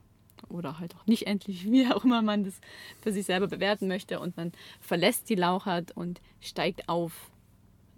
oder 0.49 0.79
halt 0.79 0.93
auch 0.95 1.07
nicht 1.07 1.25
endlich, 1.25 1.65
wie 1.71 1.87
auch 1.87 2.03
immer 2.03 2.21
man 2.21 2.43
das 2.43 2.59
für 3.01 3.13
sich 3.13 3.25
selber 3.25 3.47
bewerten 3.47 3.87
möchte, 3.87 4.19
und 4.19 4.35
man 4.35 4.51
verlässt 4.81 5.29
die 5.29 5.35
Lauchert 5.35 5.95
und 5.95 6.19
steigt 6.41 6.89
auf 6.89 7.31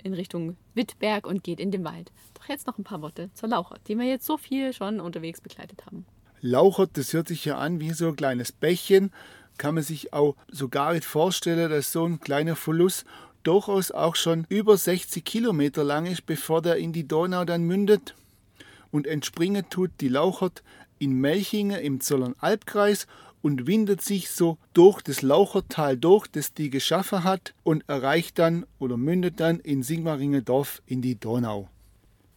in 0.04 0.14
Richtung 0.14 0.58
Wittberg 0.76 1.26
und 1.26 1.44
geht 1.44 1.60
in 1.60 1.72
den 1.72 1.84
Wald. 1.84 2.12
Doch 2.34 2.50
jetzt 2.50 2.68
noch 2.68 2.78
ein 2.78 2.84
paar 2.84 3.02
Worte 3.02 3.32
zur 3.34 3.50
Lauchert, 3.50 3.88
die 3.88 3.98
wir 3.98 4.06
jetzt 4.06 4.26
so 4.26 4.38
viel 4.38 4.74
schon 4.74 5.00
unterwegs 5.00 5.42
begleitet 5.42 5.86
haben. 5.86 6.06
Lauchert, 6.42 6.98
das 6.98 7.14
hört 7.14 7.30
sich 7.30 7.46
ja 7.46 7.58
an 7.58 7.80
wie 7.80 7.92
so 7.92 8.10
ein 8.10 8.18
kleines 8.18 8.52
Bächchen 8.52 9.12
kann 9.58 9.76
man 9.76 9.84
sich 9.84 10.14
auch 10.14 10.36
so 10.52 10.70
gar 10.70 10.94
nicht 10.94 11.06
vorstellen, 11.06 11.70
dass 11.70 11.92
so 11.92 12.06
ein 12.06 12.20
kleiner 12.20 12.56
Verlust 12.56 13.06
durchaus 13.44 13.92
auch 13.92 14.16
schon 14.16 14.46
über 14.50 14.78
60 14.78 15.24
Kilometer 15.24 15.84
lang 15.84 16.06
ist, 16.06 16.26
bevor 16.26 16.62
der 16.62 16.78
in 16.78 16.94
die 16.94 17.08
Donau 17.08 17.46
dann 17.46 17.64
mündet. 17.64 18.16
Und 18.92 19.08
entspringen 19.08 19.70
tut 19.70 19.92
die 20.00 20.08
Lauchert 20.08 20.64
in 21.00 21.20
Melchingen 21.20 21.80
im 21.80 22.00
Zollernalbkreis 22.00 23.08
und 23.42 23.68
windet 23.68 24.02
sich 24.02 24.30
so 24.30 24.58
durch 24.74 25.02
das 25.02 25.22
Lauchertal 25.22 25.98
durch, 25.98 26.28
das 26.28 26.54
die 26.54 26.70
geschaffen 26.70 27.24
hat 27.24 27.54
und 27.64 27.84
erreicht 27.88 28.40
dann 28.40 28.66
oder 28.80 28.96
mündet 28.98 29.40
dann 29.40 29.60
in 29.60 29.84
Sigmaringen 29.84 30.46
Dorf 30.46 30.82
in 30.86 31.02
die 31.02 31.20
Donau. 31.20 31.70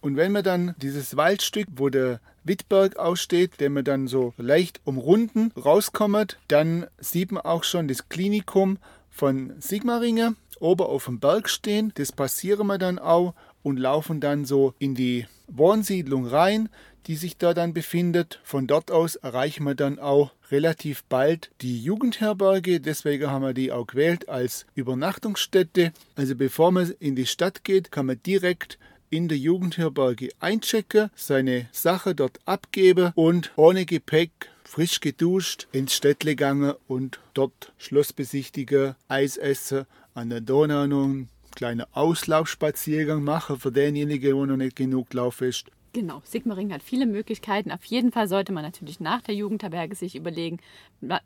Und 0.07 0.15
wenn 0.15 0.31
man 0.31 0.43
dann 0.43 0.73
dieses 0.81 1.17
Waldstück, 1.17 1.67
wo 1.75 1.89
der 1.89 2.21
Wittberg 2.45 2.95
aussteht, 2.95 3.59
den 3.59 3.73
man 3.73 3.83
dann 3.83 4.07
so 4.07 4.33
leicht 4.37 4.79
umrunden 4.85 5.51
rauskommt, 5.57 6.37
dann 6.47 6.87
sieht 6.97 7.33
man 7.33 7.43
auch 7.43 7.65
schon 7.65 7.89
das 7.89 8.07
Klinikum 8.07 8.77
von 9.09 9.51
Sigmaringen 9.59 10.37
oben 10.61 10.85
auf 10.85 11.07
dem 11.07 11.19
Berg 11.19 11.49
stehen. 11.49 11.91
Das 11.95 12.13
passieren 12.13 12.67
wir 12.67 12.77
dann 12.77 12.99
auch 12.99 13.33
und 13.63 13.75
laufen 13.75 14.21
dann 14.21 14.45
so 14.45 14.73
in 14.79 14.95
die 14.95 15.25
Wohnsiedlung 15.49 16.25
rein, 16.25 16.69
die 17.07 17.17
sich 17.17 17.37
da 17.37 17.53
dann 17.53 17.73
befindet. 17.73 18.39
Von 18.45 18.65
dort 18.65 18.91
aus 18.91 19.17
erreichen 19.17 19.65
wir 19.65 19.75
dann 19.75 19.99
auch 19.99 20.31
relativ 20.51 21.03
bald 21.03 21.51
die 21.59 21.83
Jugendherberge. 21.83 22.79
Deswegen 22.79 23.29
haben 23.29 23.43
wir 23.43 23.53
die 23.53 23.73
auch 23.73 23.87
gewählt 23.87 24.29
als 24.29 24.65
Übernachtungsstätte. 24.73 25.91
Also 26.15 26.37
bevor 26.37 26.71
man 26.71 26.93
in 27.01 27.17
die 27.17 27.25
Stadt 27.25 27.65
geht, 27.65 27.91
kann 27.91 28.05
man 28.05 28.23
direkt 28.25 28.79
in 29.09 29.27
der 29.27 29.37
Jugendherberge 29.37 30.29
einchecken, 30.39 31.09
seine 31.15 31.67
Sache 31.71 32.15
dort 32.15 32.39
abgeben 32.45 33.11
und 33.15 33.51
ohne 33.55 33.85
Gepäck 33.85 34.31
frisch 34.63 34.99
geduscht 34.99 35.67
ins 35.71 35.95
Städtle 35.95 36.31
gegangen 36.31 36.73
und 36.87 37.19
dort 37.33 37.71
Schloss 37.77 38.13
besichtigen, 38.13 38.95
Eis 39.07 39.37
essen, 39.37 39.85
an 40.13 40.29
der 40.29 40.41
Donau 40.41 40.87
noch 40.87 41.05
einen 41.05 41.29
kleinen 41.55 41.85
Auslaufspaziergang 41.93 43.23
machen 43.23 43.59
für 43.59 43.71
denjenigen, 43.71 44.35
der 44.35 44.45
noch 44.45 44.57
nicht 44.57 44.75
genug 44.75 45.13
Lauf 45.13 45.41
ist. 45.41 45.67
Genau, 45.93 46.21
Sigmaring 46.25 46.71
hat 46.73 46.83
viele 46.83 47.05
Möglichkeiten. 47.05 47.71
Auf 47.71 47.83
jeden 47.85 48.11
Fall 48.11 48.27
sollte 48.27 48.51
man 48.51 48.63
natürlich 48.63 48.99
nach 48.99 49.21
der 49.21 49.35
Jugendherberge 49.35 49.95
sich 49.95 50.15
überlegen, 50.15 50.59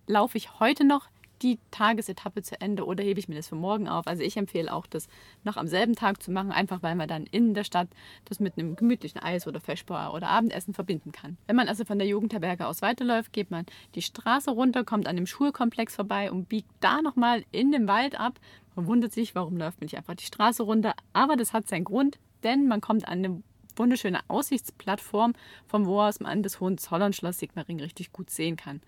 laufe 0.07 0.37
ich 0.37 0.59
heute 0.59 0.85
noch 0.85 1.07
die 1.41 1.59
Tagesetappe 1.71 2.41
zu 2.41 2.59
Ende 2.61 2.85
oder 2.85 3.03
hebe 3.03 3.19
ich 3.19 3.27
mir 3.27 3.35
das 3.35 3.47
für 3.47 3.55
morgen 3.55 3.87
auf. 3.87 4.07
Also 4.07 4.23
ich 4.23 4.37
empfehle 4.37 4.71
auch, 4.71 4.87
das 4.87 5.07
noch 5.43 5.57
am 5.57 5.67
selben 5.67 5.95
Tag 5.95 6.21
zu 6.21 6.31
machen, 6.31 6.51
einfach 6.51 6.83
weil 6.83 6.95
man 6.95 7.07
dann 7.07 7.25
in 7.25 7.53
der 7.53 7.63
Stadt 7.63 7.87
das 8.25 8.39
mit 8.39 8.57
einem 8.57 8.75
gemütlichen 8.75 9.21
Eis 9.21 9.47
oder 9.47 9.59
Feschbar 9.59 10.13
oder 10.13 10.27
Abendessen 10.27 10.73
verbinden 10.73 11.11
kann. 11.11 11.37
Wenn 11.47 11.55
man 11.55 11.67
also 11.67 11.85
von 11.85 11.99
der 11.99 12.07
Jugendherberge 12.07 12.67
aus 12.67 12.81
weiterläuft, 12.81 13.33
geht 13.33 13.51
man 13.51 13.65
die 13.95 14.01
Straße 14.01 14.51
runter, 14.51 14.83
kommt 14.83 15.07
an 15.07 15.15
dem 15.15 15.27
Schulkomplex 15.27 15.95
vorbei 15.95 16.31
und 16.31 16.49
biegt 16.49 16.69
da 16.79 17.01
nochmal 17.01 17.43
in 17.51 17.71
den 17.71 17.87
Wald 17.87 18.19
ab. 18.19 18.39
Man 18.75 18.87
wundert 18.87 19.13
sich, 19.13 19.35
warum 19.35 19.57
läuft 19.57 19.81
man 19.81 19.85
nicht 19.85 19.97
einfach 19.97 20.15
die 20.15 20.25
Straße 20.25 20.63
runter, 20.63 20.93
aber 21.13 21.35
das 21.35 21.53
hat 21.53 21.67
seinen 21.67 21.83
Grund, 21.83 22.19
denn 22.43 22.67
man 22.67 22.81
kommt 22.81 23.07
an 23.07 23.19
eine 23.19 23.43
wunderschöne 23.75 24.19
Aussichtsplattform, 24.27 25.33
von 25.65 25.85
wo 25.85 26.01
aus 26.01 26.19
man 26.19 26.43
das 26.43 26.59
Hohenzollern-Schloss 26.59 27.39
Sigmaring 27.39 27.79
richtig 27.79 28.11
gut 28.11 28.29
sehen 28.29 28.57
kann. 28.57 28.81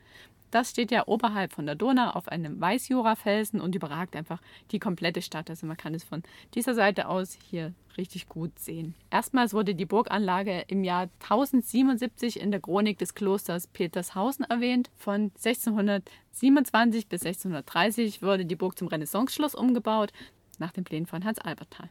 Das 0.54 0.70
steht 0.70 0.92
ja 0.92 1.08
oberhalb 1.08 1.52
von 1.52 1.66
der 1.66 1.74
Donau 1.74 2.12
auf 2.12 2.28
einem 2.28 2.62
Weißjura-Felsen 2.62 3.60
und 3.60 3.74
überragt 3.74 4.16
einfach 4.16 4.40
die 4.70 4.78
komplette 4.78 5.24
Stadt. 5.24 5.50
Also 5.50 5.66
man 5.66 5.78
kann 5.78 5.96
es 5.96 6.04
von 6.04 6.22
dieser 6.54 6.76
Seite 6.76 7.10
aus 7.10 7.36
hier 7.50 7.74
richtig 7.98 8.30
gut 8.30 8.60
sehen. 8.60 8.94
Erstmals 9.10 9.56
wurde 9.56 9.74
die 9.74 9.88
Burganlage 9.88 10.64
im 10.68 10.84
Jahr 10.84 11.10
1077 11.24 12.40
in 12.40 12.52
der 12.52 12.60
Chronik 12.60 13.00
des 13.00 13.16
Klosters 13.16 13.66
Petershausen 13.66 14.46
erwähnt. 14.46 14.92
Von 14.96 15.32
1627 15.44 17.08
bis 17.08 17.26
1630 17.26 18.22
wurde 18.22 18.46
die 18.46 18.56
Burg 18.56 18.78
zum 18.78 18.90
Renaissance-Schloss 18.90 19.56
umgebaut, 19.56 20.14
nach 20.60 20.72
den 20.72 20.84
Plänen 20.84 21.08
von 21.08 21.26
Hans 21.26 21.40
Albertal. 21.40 21.90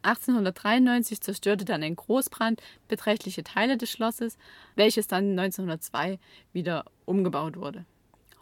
1893 0.00 1.20
zerstörte 1.20 1.66
dann 1.66 1.82
ein 1.82 1.94
Großbrand 1.94 2.62
beträchtliche 2.88 3.44
Teile 3.44 3.76
des 3.76 3.90
Schlosses, 3.90 4.38
welches 4.76 5.08
dann 5.08 5.38
1902 5.38 6.18
wieder 6.54 6.86
umgebaut 7.04 7.58
wurde. 7.58 7.84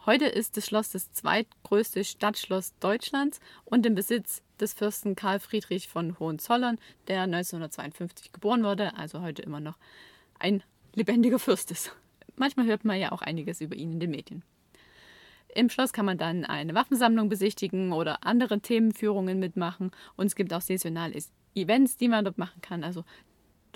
Heute 0.06 0.26
ist 0.26 0.56
das 0.56 0.66
Schloss 0.66 0.90
das 0.90 1.10
zweitgrößte 1.10 2.04
Stadtschloss 2.04 2.78
Deutschlands 2.78 3.40
und 3.64 3.84
im 3.86 3.96
Besitz 3.96 4.40
des 4.60 4.72
Fürsten 4.72 5.16
Karl 5.16 5.40
Friedrich 5.40 5.88
von 5.88 6.16
Hohenzollern, 6.20 6.78
der 7.08 7.22
1952 7.22 8.30
geboren 8.30 8.62
wurde, 8.62 8.96
also 8.96 9.20
heute 9.20 9.42
immer 9.42 9.58
noch 9.58 9.76
ein 10.38 10.62
lebendiger 10.94 11.40
Fürst 11.40 11.72
ist. 11.72 11.90
Manchmal 12.36 12.66
hört 12.66 12.84
man 12.84 13.00
ja 13.00 13.10
auch 13.10 13.20
einiges 13.20 13.60
über 13.60 13.74
ihn 13.74 13.94
in 13.94 13.98
den 13.98 14.12
Medien. 14.12 14.44
Im 15.52 15.70
Schloss 15.70 15.92
kann 15.92 16.06
man 16.06 16.18
dann 16.18 16.44
eine 16.44 16.74
Waffensammlung 16.74 17.28
besichtigen 17.28 17.90
oder 17.90 18.24
andere 18.24 18.60
Themenführungen 18.60 19.40
mitmachen 19.40 19.90
und 20.14 20.26
es 20.26 20.36
gibt 20.36 20.52
auch 20.52 20.60
saisonale 20.60 21.18
Events, 21.56 21.96
die 21.96 22.06
man 22.06 22.24
dort 22.24 22.38
machen 22.38 22.60
kann. 22.62 22.84
Also 22.84 23.04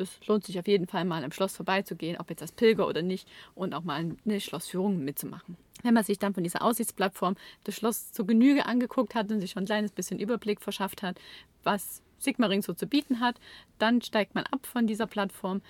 das 0.00 0.18
lohnt 0.26 0.44
sich 0.44 0.58
auf 0.58 0.66
jeden 0.66 0.86
Fall 0.86 1.04
mal 1.04 1.22
im 1.22 1.32
Schloss 1.32 1.54
vorbeizugehen, 1.54 2.18
ob 2.18 2.30
jetzt 2.30 2.40
als 2.42 2.52
Pilger 2.52 2.88
oder 2.88 3.02
nicht, 3.02 3.28
und 3.54 3.74
auch 3.74 3.84
mal 3.84 4.16
eine 4.24 4.40
Schlossführung 4.40 5.04
mitzumachen. 5.04 5.56
Wenn 5.82 5.94
man 5.94 6.04
sich 6.04 6.18
dann 6.18 6.34
von 6.34 6.42
dieser 6.42 6.62
Aussichtsplattform 6.62 7.36
das 7.64 7.74
Schloss 7.76 8.12
zur 8.12 8.26
Genüge 8.26 8.66
angeguckt 8.66 9.14
hat 9.14 9.30
und 9.30 9.40
sich 9.40 9.52
schon 9.52 9.62
ein 9.64 9.66
kleines 9.66 9.92
bisschen 9.92 10.18
Überblick 10.18 10.60
verschafft 10.60 11.02
hat, 11.02 11.18
was 11.62 12.02
Sigmaring 12.18 12.62
so 12.62 12.72
zu 12.72 12.86
bieten 12.86 13.20
hat, 13.20 13.38
dann 13.78 14.02
steigt 14.02 14.34
man 14.34 14.44
ab 14.46 14.66
von 14.66 14.86
dieser 14.86 15.06
Plattform, 15.06 15.62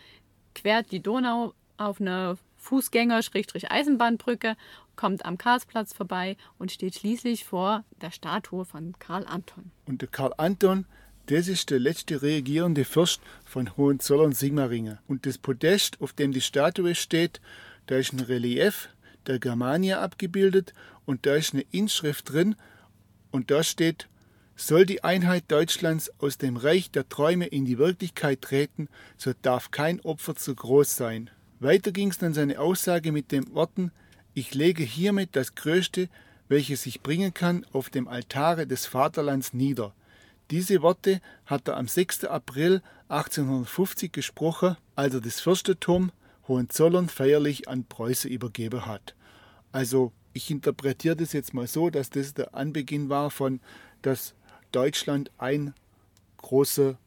quert 0.55 0.91
die 0.91 1.01
Donau 1.01 1.55
auf 1.77 2.01
eine 2.01 2.39
Fußgänger-Eisenbahnbrücke, 2.59 4.57
kommt 4.97 5.25
am 5.25 5.39
Karlsplatz 5.39 5.93
vorbei 5.95 6.37
und 6.59 6.71
steht 6.71 6.95
schließlich 6.97 7.45
vor 7.45 7.85
der 8.01 8.11
Statue 8.11 8.65
von 8.65 8.95
Karl 8.99 9.27
Anton. 9.27 9.71
Und 9.87 10.03
der 10.03 10.09
Karl 10.09 10.35
Anton 10.37 10.87
das 11.31 11.47
ist 11.47 11.71
der 11.71 11.79
letzte 11.79 12.23
regierende 12.23 12.85
Fürst 12.85 13.21
von 13.45 13.77
Hohenzollern-Sigmaringen. 13.77 14.99
Und 15.07 15.27
das 15.27 15.39
Podest, 15.39 16.01
auf 16.01 16.13
dem 16.13 16.33
die 16.33 16.41
Statue 16.41 16.97
steht, 16.97 17.41
da 17.87 17.97
ist 17.97 18.13
ein 18.13 18.21
Relief 18.21 18.89
der 19.27 19.39
Germania 19.39 20.01
abgebildet 20.01 20.75
und 21.05 21.27
da 21.27 21.37
ist 21.37 21.55
eine 21.55 21.65
Inschrift 21.71 22.33
drin 22.33 22.57
und 23.31 23.51
da 23.53 23.63
steht, 23.63 24.09
soll 24.57 24.87
die 24.87 25.05
Einheit 25.05 25.45
Deutschlands 25.49 26.11
aus 26.19 26.37
dem 26.37 26.57
Reich 26.57 26.91
der 26.91 27.09
Träume 27.09 27.47
in 27.47 27.65
die 27.65 27.79
Wirklichkeit 27.79 28.43
treten, 28.43 28.89
so 29.17 29.33
darf 29.41 29.71
kein 29.71 30.01
Opfer 30.01 30.35
zu 30.35 30.55
groß 30.55 30.97
sein. 30.97 31.31
Weiter 31.61 31.93
ging 31.93 32.11
es 32.11 32.19
dann 32.19 32.35
seine 32.35 32.59
Aussage 32.59 33.13
mit 33.13 33.31
den 33.31 33.55
Worten, 33.55 33.93
ich 34.35 34.55
lege 34.55 34.83
hiermit 34.83 35.31
das 35.33 35.55
Größte, 35.55 36.09
welches 36.49 36.87
ich 36.87 37.03
bringen 37.03 37.35
kann, 37.35 37.65
auf 37.73 37.89
dem 37.89 38.09
Altare 38.09 38.67
des 38.67 38.87
Vaterlands 38.87 39.53
nieder. 39.53 39.95
Diese 40.51 40.83
Worte 40.83 41.21
hat 41.47 41.69
er 41.69 41.77
am 41.77 41.87
6. 41.87 42.25
April 42.25 42.83
1850 43.09 44.11
gesprochen, 44.11 44.77
als 44.97 45.15
er 45.15 45.21
das 45.21 45.41
Fürstentum 45.41 46.11
Hohenzollern 46.49 47.09
feierlich 47.09 47.69
an 47.69 47.85
Preußen 47.85 48.29
übergeben 48.29 48.87
hat. 48.87 49.15
Also 49.71 50.13
ich 50.33 50.51
interpretiere 50.51 51.15
das 51.15 51.33
jetzt 51.33 51.55
mal 51.55 51.69
so, 51.69 51.91
dass 51.91 52.11
das 52.11 52.35
der 52.35 52.55
Anbeginn 52.55 53.09
war 53.09 53.31
von, 53.31 53.61
dass 54.03 54.35
Deutschland 54.73 55.31
ein 55.39 55.73
großer 56.39 56.99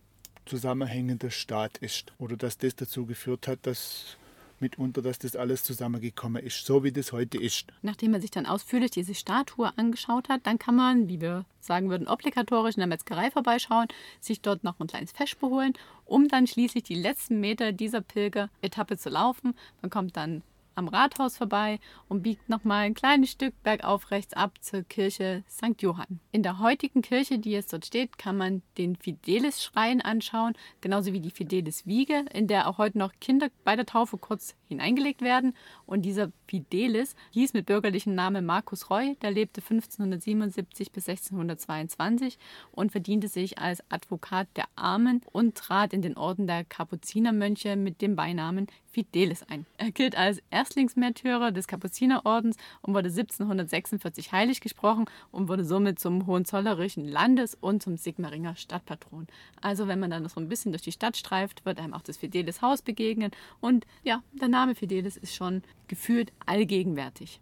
zusammenhängender 0.46 1.30
Staat 1.30 1.78
ist. 1.80 2.14
Oder 2.20 2.38
dass 2.38 2.58
das 2.58 2.76
dazu 2.76 3.06
geführt 3.06 3.48
hat, 3.50 3.60
dass 3.64 4.18
mitunter, 4.63 5.01
dass 5.01 5.20
das 5.20 5.36
alles 5.36 5.63
zusammengekommen 5.63 6.43
ist, 6.43 6.65
so 6.65 6.84
wie 6.84 6.91
das 6.91 7.12
heute 7.12 7.38
ist. 7.38 7.67
Nachdem 7.82 8.12
man 8.12 8.22
sich 8.22 8.32
dann 8.32 8.46
ausführlich 8.46 8.91
diese 8.91 9.13
Statue 9.13 9.72
angeschaut 9.77 10.29
hat, 10.29 10.48
dann 10.48 10.58
kann 10.58 10.75
man, 10.75 11.08
wie 11.08 11.22
wir 11.22 11.46
sagen 11.60 11.89
würden, 11.89 12.08
obligatorisch 12.08 12.75
in 12.75 12.79
der 12.79 12.88
Metzgerei 12.88 13.29
vorbeischauen, 13.29 13.88
sich 14.20 14.41
dort 14.41 14.63
noch 14.63 14.79
ein 14.79 14.88
kleines 14.88 15.12
Fest 15.12 15.39
beholen, 15.39 15.74
um 16.05 16.27
dann 16.27 16.48
schließlich 16.48 16.84
die 16.84 16.96
letzten 16.96 17.39
Meter 17.39 17.72
dieser 17.72 18.01
Pilger-Etappe 18.01 18.98
zu 18.98 19.10
laufen. 19.10 19.53
Man 19.82 19.91
kommt 19.91 20.17
dann 20.17 20.41
am 20.75 20.88
Rathaus 20.88 21.38
vorbei 21.38 21.80
und 22.08 22.24
biegt 22.24 22.50
nochmal 22.50 22.86
ein 22.86 22.94
kleines 22.94 23.32
Stück 23.32 23.53
bergauf 23.63 24.12
rechts 24.12 24.34
ab 24.34 24.51
zur 24.62 24.84
Kirche 24.84 25.44
St. 25.50 25.82
Johann. 25.82 26.20
In 26.32 26.44
der 26.44 26.60
heutigen 26.60 27.01
Kirche, 27.01 27.39
die 27.39 27.51
jetzt 27.51 27.74
dort 27.74 27.86
steht, 27.86 28.18
kann 28.18 28.38
man 28.38 28.62
den 28.77 28.96
Fidelis-Schrein 28.96 30.01
anschauen, 30.01 30.53
genauso 30.82 31.13
wie 31.13 31.20
die 31.20 31.32
Fidelis-Wiege, 31.32 32.25
in 32.34 32.48
der 32.48 32.68
auch 32.68 32.77
heute 32.77 32.98
noch 32.98 33.12
Kinder 33.20 33.50
bei 33.63 33.75
der 33.75 33.86
Taufe 33.86 34.18
kurz 34.18 34.56
hineingelegt 34.74 35.22
werden. 35.22 35.53
Und 35.86 36.03
dieser 36.03 36.32
Fidelis 36.48 37.15
hieß 37.32 37.53
mit 37.53 37.65
bürgerlichem 37.65 38.15
Namen 38.15 38.46
Markus 38.46 38.89
Roy, 38.89 39.15
der 39.22 39.32
lebte 39.32 39.62
1577 39.62 40.92
bis 40.92 41.08
1622 41.08 42.38
und 42.72 42.92
verdiente 42.92 43.27
sich 43.27 43.58
als 43.58 43.84
Advokat 43.89 44.48
der 44.56 44.65
Armen 44.75 45.22
und 45.32 45.56
trat 45.56 45.94
in 45.94 46.01
den 46.01 46.18
Orden 46.18 46.48
der 46.48 46.63
Kapuzinermönche 46.63 47.75
mit 47.75 48.01
dem 48.01 48.15
Beinamen 48.15 48.68
Fidelis 48.94 49.42
ein. 49.44 49.65
Er 49.77 49.92
gilt 49.92 50.15
als 50.15 50.42
Erstlingsmärtyrer 50.51 51.51
des 51.51 51.68
Kapuzinerordens 51.68 52.58
und 52.82 52.94
wurde 52.94 53.10
1746 53.10 54.32
heilig 54.32 54.62
gesprochen 54.62 55.06
und 55.32 55.48
wurde 55.48 55.65
somit 55.65 56.00
zum 56.00 56.27
Hohenzollerischen 56.27 57.08
Landes- 57.08 57.58
und 57.60 57.82
zum 57.82 57.98
Sigmaringer 57.98 58.56
Stadtpatron. 58.56 59.27
Also 59.62 59.88
wenn 59.88 60.00
man 60.00 60.12
dann 60.12 60.24
noch 60.24 60.30
so 60.30 60.39
ein 60.39 60.48
bisschen 60.48 60.72
durch 60.72 60.84
die 60.84 60.92
Stadt 60.92 61.18
streift, 61.18 61.65
wird 61.65 61.80
einem 61.80 61.94
auch 61.96 62.03
das 62.03 62.18
Fidelis 62.18 62.62
Haus 62.62 62.84
begegnen 62.84 63.32
und 63.60 63.86
ja, 64.03 64.22
der 64.34 64.48
Name 64.63 64.75
Fidelis 64.75 65.17
ist 65.17 65.36
schon 65.36 65.62
gefühlt 65.89 66.32
allgegenwärtig. 66.46 67.41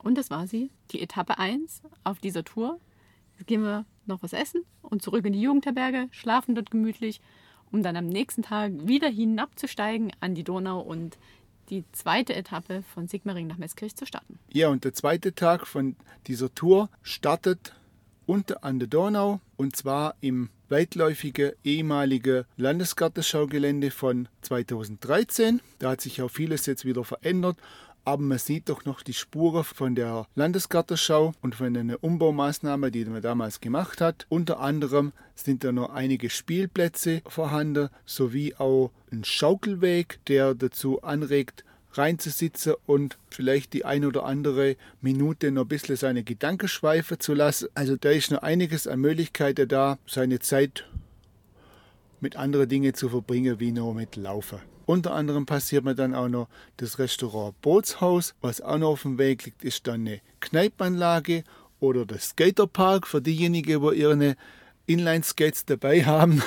Und 0.00 0.18
das 0.18 0.28
war 0.28 0.46
sie, 0.46 0.70
die 0.90 1.00
Etappe 1.00 1.38
1 1.38 1.80
auf 2.04 2.18
dieser 2.18 2.44
Tour. 2.44 2.78
Jetzt 3.38 3.46
gehen 3.46 3.62
wir 3.62 3.86
noch 4.04 4.22
was 4.22 4.34
essen 4.34 4.66
und 4.82 5.00
zurück 5.00 5.24
in 5.24 5.32
die 5.32 5.40
Jugendherberge, 5.40 6.08
schlafen 6.10 6.54
dort 6.54 6.70
gemütlich, 6.70 7.22
um 7.72 7.82
dann 7.82 7.96
am 7.96 8.06
nächsten 8.06 8.42
Tag 8.42 8.72
wieder 8.86 9.08
hinabzusteigen 9.08 10.12
an 10.20 10.34
die 10.34 10.44
Donau 10.44 10.78
und 10.80 11.16
die 11.70 11.84
zweite 11.92 12.34
Etappe 12.34 12.82
von 12.82 13.08
Sigmaring 13.08 13.46
nach 13.46 13.56
Meßkirch 13.56 13.96
zu 13.96 14.04
starten. 14.04 14.38
Ja, 14.52 14.68
und 14.68 14.84
der 14.84 14.92
zweite 14.92 15.34
Tag 15.34 15.66
von 15.66 15.96
dieser 16.26 16.54
Tour 16.54 16.90
startet 17.00 17.74
unter 18.28 18.62
an 18.62 18.78
der 18.78 18.88
Donau 18.88 19.40
und 19.56 19.74
zwar 19.74 20.14
im 20.20 20.50
weitläufige 20.68 21.56
ehemalige 21.64 22.44
Landesgartenschaugelände 22.58 23.90
von 23.90 24.28
2013. 24.42 25.60
Da 25.78 25.90
hat 25.90 26.02
sich 26.02 26.20
auch 26.20 26.30
vieles 26.30 26.66
jetzt 26.66 26.84
wieder 26.84 27.04
verändert 27.04 27.56
aber 28.08 28.22
man 28.22 28.38
sieht 28.38 28.70
doch 28.70 28.86
noch 28.86 29.02
die 29.02 29.12
Spuren 29.12 29.64
von 29.64 29.94
der 29.94 30.26
Landesgartenschau 30.34 31.34
und 31.42 31.54
von 31.54 31.76
einer 31.76 32.02
Umbaumaßnahme, 32.02 32.90
die 32.90 33.04
man 33.04 33.20
damals 33.20 33.60
gemacht 33.60 34.00
hat. 34.00 34.24
Unter 34.30 34.60
anderem 34.60 35.12
sind 35.34 35.62
da 35.62 35.72
noch 35.72 35.90
einige 35.90 36.30
Spielplätze 36.30 37.20
vorhanden, 37.26 37.90
sowie 38.06 38.54
auch 38.54 38.92
ein 39.12 39.24
Schaukelweg, 39.24 40.20
der 40.26 40.54
dazu 40.54 41.02
anregt, 41.02 41.66
reinzusitzen 41.98 42.74
und 42.86 43.18
vielleicht 43.28 43.72
die 43.72 43.84
ein 43.84 44.04
oder 44.04 44.24
andere 44.24 44.76
Minute 45.00 45.50
noch 45.50 45.62
ein 45.62 45.68
bisschen 45.68 45.96
seine 45.96 46.22
Gedanken 46.22 46.68
schweifen 46.68 47.20
zu 47.20 47.34
lassen. 47.34 47.68
Also 47.74 47.96
da 47.96 48.10
ist 48.10 48.30
noch 48.30 48.42
einiges 48.42 48.86
an 48.86 49.00
Möglichkeiten 49.00 49.68
da, 49.68 49.98
seine 50.06 50.38
Zeit 50.38 50.86
mit 52.20 52.36
anderen 52.36 52.68
Dingen 52.68 52.94
zu 52.94 53.08
verbringen, 53.08 53.60
wie 53.60 53.72
nur 53.72 53.94
mit 53.94 54.16
Laufen. 54.16 54.58
Unter 54.86 55.12
anderem 55.12 55.44
passiert 55.44 55.84
mir 55.84 55.94
dann 55.94 56.14
auch 56.14 56.28
noch 56.28 56.48
das 56.78 56.98
Restaurant 56.98 57.60
Bootshaus. 57.60 58.34
Was 58.40 58.62
auch 58.62 58.78
noch 58.78 58.88
auf 58.92 59.02
dem 59.02 59.18
Weg 59.18 59.44
liegt, 59.44 59.62
ist 59.62 59.86
dann 59.86 60.06
eine 60.06 60.20
Kneipanlage 60.40 61.44
oder 61.78 62.06
der 62.06 62.18
Skaterpark 62.18 63.06
für 63.06 63.20
diejenigen, 63.20 63.82
die 63.82 63.98
ihre 63.98 64.36
Inline-Skates 64.86 65.66
dabei 65.66 66.04
haben 66.06 66.42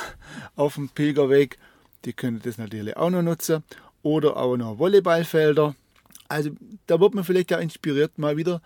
auf 0.56 0.76
dem 0.76 0.90
Pilgerweg. 0.90 1.58
Die 2.04 2.14
können 2.14 2.42
das 2.44 2.58
natürlich 2.58 2.98
auch 2.98 3.12
noch 3.12 3.22
nutzen. 3.22 3.64
Oder 4.04 4.38
auch 4.38 4.58
noch 4.58 4.80
Volleyballfelder. 4.80 5.76
Also 6.28 6.52
da 6.88 7.00
wird 7.00 7.14
man 7.14 7.24
vielleicht 7.24 7.52
ja 7.52 7.60
inspiriert, 7.60 8.18
mal 8.18 8.38
wieder 8.38 8.62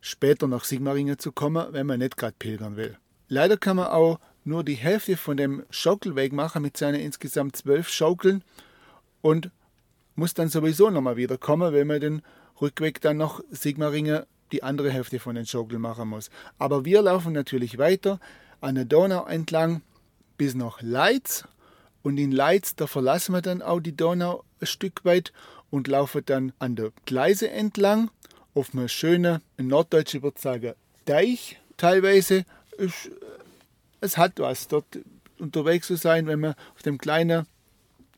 später 0.00 0.46
nach 0.46 0.64
Sigmaringen 0.64 1.18
zu 1.18 1.32
kommen, 1.32 1.66
wenn 1.72 1.86
man 1.86 1.98
nicht 1.98 2.16
gerade 2.16 2.36
pilgern 2.38 2.76
will. 2.76 2.96
Leider 3.28 3.56
kann 3.56 3.76
man 3.76 3.88
auch 3.88 4.20
nur 4.44 4.62
die 4.62 4.74
Hälfte 4.74 5.16
von 5.16 5.36
dem 5.36 5.64
Schaukelweg 5.70 6.32
machen 6.32 6.62
mit 6.62 6.76
seinen 6.76 7.00
insgesamt 7.00 7.56
zwölf 7.56 7.88
Schaukeln 7.88 8.44
und 9.20 9.50
muss 10.14 10.34
dann 10.34 10.48
sowieso 10.48 10.90
nochmal 10.90 11.16
wiederkommen, 11.16 11.72
wenn 11.72 11.88
man 11.88 12.00
den 12.00 12.22
Rückweg 12.60 13.00
dann 13.00 13.16
noch 13.16 13.42
Sigmaringen 13.50 14.22
die 14.52 14.62
andere 14.62 14.90
Hälfte 14.90 15.18
von 15.18 15.34
den 15.34 15.46
Schaukeln 15.46 15.80
machen 15.80 16.08
muss. 16.08 16.30
Aber 16.58 16.84
wir 16.84 17.02
laufen 17.02 17.32
natürlich 17.32 17.78
weiter 17.78 18.20
an 18.60 18.76
der 18.76 18.84
Donau 18.84 19.26
entlang 19.26 19.82
bis 20.38 20.54
nach 20.54 20.80
Leitz 20.80 21.44
und 22.02 22.18
in 22.18 22.30
Leitz, 22.30 22.76
da 22.76 22.86
verlassen 22.86 23.32
wir 23.34 23.42
dann 23.42 23.62
auch 23.62 23.80
die 23.80 23.96
Donau 23.96 24.44
ein 24.60 24.66
Stück 24.66 25.04
weit 25.04 25.32
und 25.70 25.88
laufen 25.88 26.22
dann 26.24 26.52
an 26.58 26.76
der 26.76 26.92
Gleise 27.04 27.50
entlang 27.50 28.10
auf 28.54 28.72
einem 28.72 28.88
schönen, 28.88 29.42
in 29.56 29.68
Norddeutsch 29.68 30.22
würde 30.22 30.40
sagen, 30.40 30.74
Deich 31.04 31.58
teilweise. 31.76 32.44
Es 34.00 34.16
hat 34.16 34.40
was, 34.40 34.68
dort 34.68 34.98
unterwegs 35.38 35.86
zu 35.86 35.96
sein, 35.96 36.26
wenn 36.26 36.40
man 36.40 36.54
auf 36.74 36.82
dem 36.82 36.98
kleinen 36.98 37.46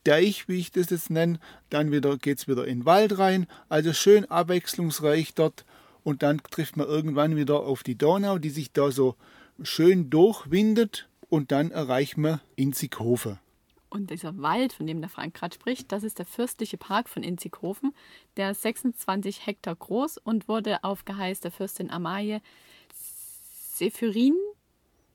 Deich, 0.05 0.49
wie 0.49 0.59
ich 0.59 0.73
das 0.73 0.91
jetzt 0.91 1.11
nenne. 1.11 1.39
Dann 1.71 1.93
wieder 1.93 2.17
geht 2.17 2.39
es 2.39 2.49
wieder 2.49 2.67
in 2.67 2.81
den 2.81 2.87
Wald 2.87 3.19
rein. 3.19 3.47
Also 3.69 3.93
schön 3.93 4.25
abwechslungsreich 4.25 5.35
dort. 5.35 5.65
Und 6.03 6.23
dann 6.23 6.41
trifft 6.51 6.77
man 6.77 6.87
irgendwann 6.87 7.37
wieder 7.37 7.61
auf 7.61 7.83
die 7.83 7.97
Donau, 7.97 8.39
die 8.39 8.51
sich 8.51 8.73
da 8.73 8.91
so 8.91 9.17
schön 9.63 10.09
durchwindet. 10.09 11.09
Und 11.29 11.53
dann 11.53 11.71
erreicht 11.71 12.17
man 12.17 12.41
Inzighofen. 12.57 13.39
Und 13.91 14.11
dieser 14.11 14.37
Wald, 14.39 14.73
von 14.73 14.87
dem 14.87 15.01
der 15.01 15.09
Frank 15.09 15.35
gerade 15.35 15.55
spricht, 15.55 15.93
das 15.93 16.03
ist 16.03 16.19
der 16.19 16.27
fürstliche 16.27 16.77
Park 16.77 17.09
von 17.09 17.23
Inzighofen. 17.23 17.95
Der 18.37 18.51
ist 18.51 18.63
26 18.63 19.47
Hektar 19.47 19.77
groß 19.77 20.19
und 20.19 20.49
wurde 20.49 20.85
auf 20.85 21.05
Geheiß 21.05 21.41
der 21.41 21.51
Fürstin 21.51 21.91
Amalie 21.91 22.43
Sephirin, 23.75 24.37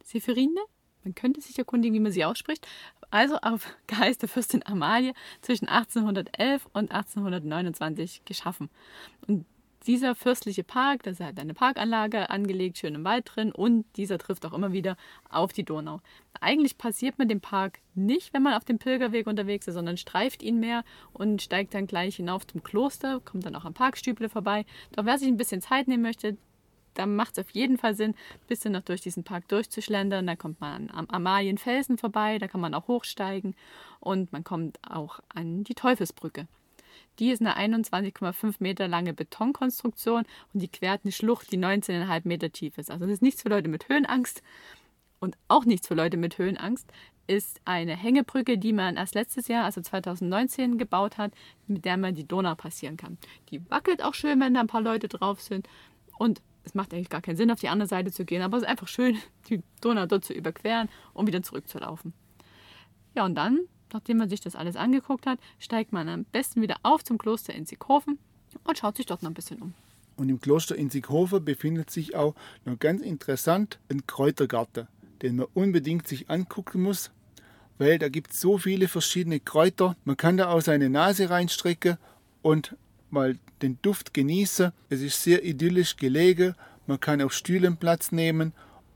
Sephirine 0.04 0.62
man 1.04 1.16
könnte 1.16 1.42
sich 1.42 1.58
erkundigen, 1.58 1.96
wie 1.96 2.00
man 2.00 2.12
sie 2.12 2.26
ausspricht. 2.26 2.68
Also 3.12 3.38
auf 3.38 3.76
Geheiß 3.88 4.18
der 4.18 4.30
Fürstin 4.30 4.66
Amalie 4.66 5.14
zwischen 5.42 5.68
1811 5.68 6.66
und 6.74 6.92
1829 6.92 8.24
geschaffen. 8.26 8.70
Und 9.28 9.46
dieser 9.84 10.16
fürstliche 10.16 10.64
Park, 10.64 11.04
da 11.04 11.12
ist 11.12 11.20
halt 11.20 11.40
eine 11.40 11.54
Parkanlage 11.54 12.30
angelegt, 12.30 12.78
schön 12.78 12.96
im 12.96 13.04
Wald 13.04 13.32
drin 13.34 13.52
und 13.52 13.86
dieser 13.96 14.18
trifft 14.18 14.46
auch 14.46 14.54
immer 14.54 14.72
wieder 14.72 14.98
auf 15.30 15.54
die 15.54 15.64
Donau. 15.64 16.02
Eigentlich 16.40 16.78
passiert 16.78 17.18
man 17.20 17.28
den 17.28 17.42
Park 17.42 17.80
nicht, 17.96 18.34
wenn 18.34 18.44
man 18.44 18.54
auf 18.54 18.66
dem 18.66 18.80
Pilgerweg 18.80 19.28
unterwegs 19.28 19.68
ist, 19.68 19.76
sondern 19.76 19.98
streift 19.98 20.44
ihn 20.44 20.60
mehr 20.60 20.84
und 21.14 21.42
steigt 21.42 21.74
dann 21.74 21.88
gleich 21.88 22.16
hinauf 22.16 22.48
zum 22.48 22.64
Kloster, 22.64 23.22
kommt 23.24 23.46
dann 23.46 23.56
auch 23.56 23.66
am 23.66 23.74
Parkstüble 23.74 24.30
vorbei. 24.30 24.66
Doch 24.94 25.06
wer 25.06 25.18
sich 25.18 25.28
ein 25.28 25.38
bisschen 25.38 25.62
Zeit 25.62 25.88
nehmen 25.88 26.04
möchte, 26.04 26.38
da 26.94 27.06
macht 27.06 27.38
es 27.38 27.46
auf 27.46 27.52
jeden 27.52 27.78
Fall 27.78 27.96
Sinn, 27.96 28.12
ein 28.12 28.48
bisschen 28.48 28.74
noch 28.74 28.82
durch 28.82 29.02
diesen 29.02 29.24
Park 29.24 29.48
durchzuschlendern. 29.48 30.28
Da 30.28 30.36
kommt 30.36 30.62
man 30.62 30.90
am 30.92 31.08
Amalienfelsen 31.10 31.98
vorbei, 31.98 32.38
da 32.40 32.48
kann 32.48 32.62
man 32.62 32.74
auch 32.74 32.88
hochsteigen 32.88 33.56
und 34.00 34.32
man 34.32 34.44
kommt 34.44 34.80
auch 34.88 35.20
an 35.30 35.64
die 35.64 35.76
Teufelsbrücke. 35.76 36.48
Die 37.20 37.30
ist 37.30 37.42
eine 37.42 37.58
21,5 37.58 38.56
Meter 38.60 38.88
lange 38.88 39.14
Betonkonstruktion 39.14 40.24
und 40.54 40.60
die 40.62 40.68
quert 40.68 41.02
eine 41.04 41.12
Schlucht, 41.12 41.52
die 41.52 41.58
19,5 41.58 42.22
Meter 42.28 42.52
tief 42.52 42.78
ist. 42.78 42.90
Also 42.90 43.06
das 43.06 43.16
ist 43.16 43.22
nichts 43.22 43.42
für 43.42 43.50
Leute 43.50 43.70
mit 43.70 43.88
Höhenangst 43.90 44.42
und 45.20 45.38
auch 45.48 45.66
nichts 45.66 45.88
für 45.88 45.96
Leute 45.96 46.18
mit 46.18 46.38
Höhenangst. 46.38 46.92
Ist 47.26 47.62
eine 47.64 47.96
Hängebrücke, 47.96 48.58
die 48.58 48.74
man 48.74 48.98
erst 48.98 49.16
letztes 49.16 49.48
Jahr, 49.48 49.64
also 49.64 49.80
2019, 49.80 50.78
gebaut 50.78 51.18
hat, 51.18 51.32
mit 51.68 51.86
der 51.86 51.96
man 51.96 52.16
die 52.16 52.28
Donau 52.28 52.56
passieren 52.56 52.98
kann. 52.98 53.18
Die 53.50 53.70
wackelt 53.70 54.04
auch 54.04 54.14
schön, 54.14 54.42
wenn 54.42 54.54
da 54.54 54.60
ein 54.60 54.68
paar 54.68 54.82
Leute 54.82 55.08
drauf 55.08 55.42
sind. 55.42 55.70
Und 56.18 56.42
es 56.66 56.74
macht 56.74 56.94
eigentlich 56.94 57.10
gar 57.10 57.22
keinen 57.22 57.38
Sinn, 57.38 57.52
auf 57.52 57.60
die 57.60 57.70
andere 57.70 57.88
Seite 57.88 58.12
zu 58.12 58.26
gehen, 58.26 58.42
aber 58.42 58.58
es 58.58 58.64
ist 58.64 58.70
einfach 58.70 58.88
schön, 58.88 59.18
die 59.50 59.62
Donau 59.82 60.06
dort 60.06 60.26
zu 60.26 60.34
überqueren 60.34 60.90
und 61.14 61.28
wieder 61.28 61.44
zurückzulaufen. 61.44 62.14
Ja, 63.16 63.26
und 63.26 63.36
dann, 63.36 63.62
nachdem 63.94 64.18
man 64.18 64.30
sich 64.30 64.42
das 64.42 64.56
alles 64.56 64.76
angeguckt 64.76 65.26
hat, 65.26 65.40
steigt 65.60 65.94
man 65.94 66.10
am 66.10 66.26
besten 66.26 66.62
wieder 66.62 66.78
auf 66.84 67.04
zum 67.04 67.18
Kloster 67.18 67.54
in 67.54 67.66
Sieghofen 67.66 68.20
und 68.64 68.78
schaut 68.78 68.98
sich 68.98 69.06
dort 69.06 69.24
noch 69.24 69.30
ein 69.30 69.36
bisschen 69.36 69.62
um. 69.62 69.74
Und 70.16 70.30
im 70.30 70.40
Kloster 70.40 70.76
in 70.76 70.90
Sieghofen 70.90 71.44
befindet 71.44 71.90
sich 71.90 72.16
auch 72.16 72.36
noch 72.66 72.78
ganz 72.78 73.02
interessant 73.02 73.80
ein 73.90 74.06
Kräutergarten, 74.06 74.88
den 75.22 75.38
man 75.38 75.48
unbedingt 75.54 76.08
sich 76.08 76.30
angucken 76.30 76.84
muss, 76.84 77.12
weil 77.78 77.98
da 77.98 78.10
gibt 78.10 78.32
es 78.32 78.42
so 78.42 78.58
viele 78.58 78.88
verschiedene 78.88 79.40
Kräuter. 79.40 79.96
Man 80.06 80.18
kann 80.18 80.38
da 80.38 80.50
auch 80.50 80.62
seine 80.62 80.90
Nase 80.90 81.30
reinstrecken 81.30 81.98
und 82.42 82.76
mal 83.10 83.38
den 83.62 83.80
Duft 83.82 84.14
genießen. 84.14 84.72
Es 84.90 85.02
ist 85.02 85.24
sehr 85.24 85.44
idyllisch 85.44 85.98
gelegen. 85.98 86.56
Man 86.86 87.00
kann 87.00 87.22
auf 87.22 87.34
Stühlen 87.34 87.78
Platz 87.78 88.12
nehmen 88.12 88.54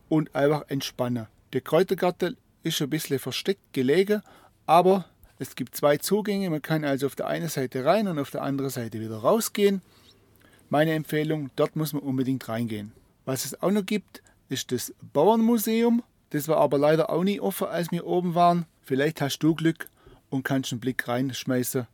und 0.10 0.36
einfach 0.36 0.66
entspannen. 0.70 1.28
Der 1.54 1.62
Kräutergarten 1.62 2.38
ist 2.64 2.82
ein 2.82 2.90
bisschen 2.90 3.20
versteckt 3.20 3.74
gelegen, 3.74 4.22
aber 4.68 5.06
es 5.40 5.56
gibt 5.56 5.76
zwei 5.76 5.98
Zugänge. 5.98 6.50
Man 6.50 6.62
kann 6.62 6.84
also 6.84 7.08
auf 7.08 7.16
der 7.16 7.28
einen 7.28 7.50
Seite 7.50 7.86
rein 7.86 8.08
und 8.08 8.20
auf 8.20 8.30
der 8.30 8.44
anderen 8.44 8.70
Seite 8.70 9.00
wieder 9.00 9.18
rausgehen. 9.18 9.82
Meine 10.70 10.94
Empfehlung, 10.94 11.50
dort 11.56 11.76
muss 11.76 11.94
man 11.94 12.04
unbedingt 12.04 12.48
reingehen. 12.50 12.92
Was 13.26 13.46
es 13.46 13.62
auch 13.62 13.72
noch 13.72 13.86
gibt, 13.86 14.22
ist 14.50 14.72
das 14.72 14.94
Bauernmuseum. 15.14 16.04
Das 16.32 16.48
war 16.48 16.58
aber 16.58 16.78
leider 16.78 17.10
auch 17.10 17.24
nie 17.24 17.40
offen, 17.40 17.68
als 17.68 17.92
wir 17.92 18.06
oben 18.06 18.36
waren. 18.36 18.66
Vielleicht 18.82 19.22
hast 19.22 19.40
du 19.40 19.56
Glück 19.56 19.88
und 20.30 20.44
kannst 20.44 20.72
einen 20.72 20.82
Blick 20.82 21.08
reinschmeißen, 21.08 21.88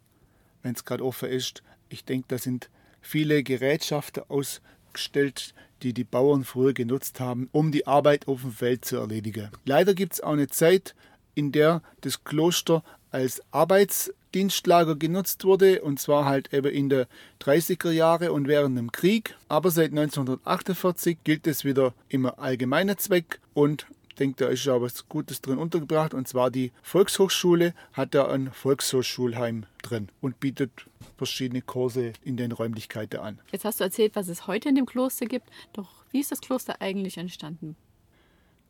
wenn 0.63 0.73
es 0.73 0.85
gerade 0.85 1.05
offen 1.05 1.29
ist. 1.29 1.61
Ich 1.89 2.05
denke, 2.05 2.25
da 2.29 2.37
sind 2.37 2.69
viele 3.01 3.43
Gerätschaften 3.43 4.23
ausgestellt, 4.27 5.53
die 5.83 5.93
die 5.93 6.03
Bauern 6.03 6.45
früher 6.45 6.73
genutzt 6.73 7.19
haben, 7.19 7.49
um 7.51 7.71
die 7.71 7.85
Arbeit 7.85 8.27
auf 8.27 8.41
dem 8.41 8.51
Feld 8.51 8.85
zu 8.85 8.97
erledigen. 8.97 9.49
Leider 9.65 9.93
gibt 9.93 10.13
es 10.13 10.21
auch 10.21 10.33
eine 10.33 10.47
Zeit, 10.47 10.95
in 11.35 11.51
der 11.51 11.81
das 12.01 12.23
Kloster 12.23 12.83
als 13.11 13.41
Arbeitsdienstlager 13.51 14.95
genutzt 14.95 15.45
wurde, 15.45 15.81
und 15.81 15.99
zwar 15.99 16.25
halt 16.25 16.53
eben 16.53 16.71
in 16.71 16.89
der 16.89 17.07
30er 17.41 17.91
Jahre 17.91 18.31
und 18.31 18.47
während 18.47 18.77
dem 18.77 18.91
Krieg. 18.91 19.35
Aber 19.47 19.69
seit 19.69 19.91
1948 19.91 21.19
gilt 21.23 21.45
es 21.47 21.63
wieder 21.63 21.93
im 22.09 22.25
allgemeinen 22.25 22.97
Zweck 22.97 23.39
und 23.53 23.85
ich 24.13 24.17
denke, 24.17 24.45
da 24.45 24.51
ist 24.51 24.65
ja 24.65 24.79
was 24.79 25.09
Gutes 25.09 25.41
drin 25.41 25.57
untergebracht. 25.57 26.13
Und 26.13 26.27
zwar 26.27 26.51
die 26.51 26.71
Volkshochschule 26.83 27.73
hat 27.93 28.13
da 28.13 28.27
ein 28.27 28.51
Volkshochschulheim 28.51 29.65
drin 29.81 30.09
und 30.21 30.39
bietet 30.39 30.69
verschiedene 31.17 31.63
Kurse 31.63 32.13
in 32.23 32.37
den 32.37 32.51
Räumlichkeiten 32.51 33.19
an. 33.19 33.39
Jetzt 33.51 33.65
hast 33.65 33.79
du 33.79 33.83
erzählt, 33.83 34.15
was 34.15 34.27
es 34.27 34.45
heute 34.45 34.69
in 34.69 34.75
dem 34.75 34.85
Kloster 34.85 35.25
gibt. 35.25 35.47
Doch 35.73 35.89
wie 36.11 36.19
ist 36.19 36.31
das 36.31 36.41
Kloster 36.41 36.79
eigentlich 36.79 37.17
entstanden? 37.17 37.75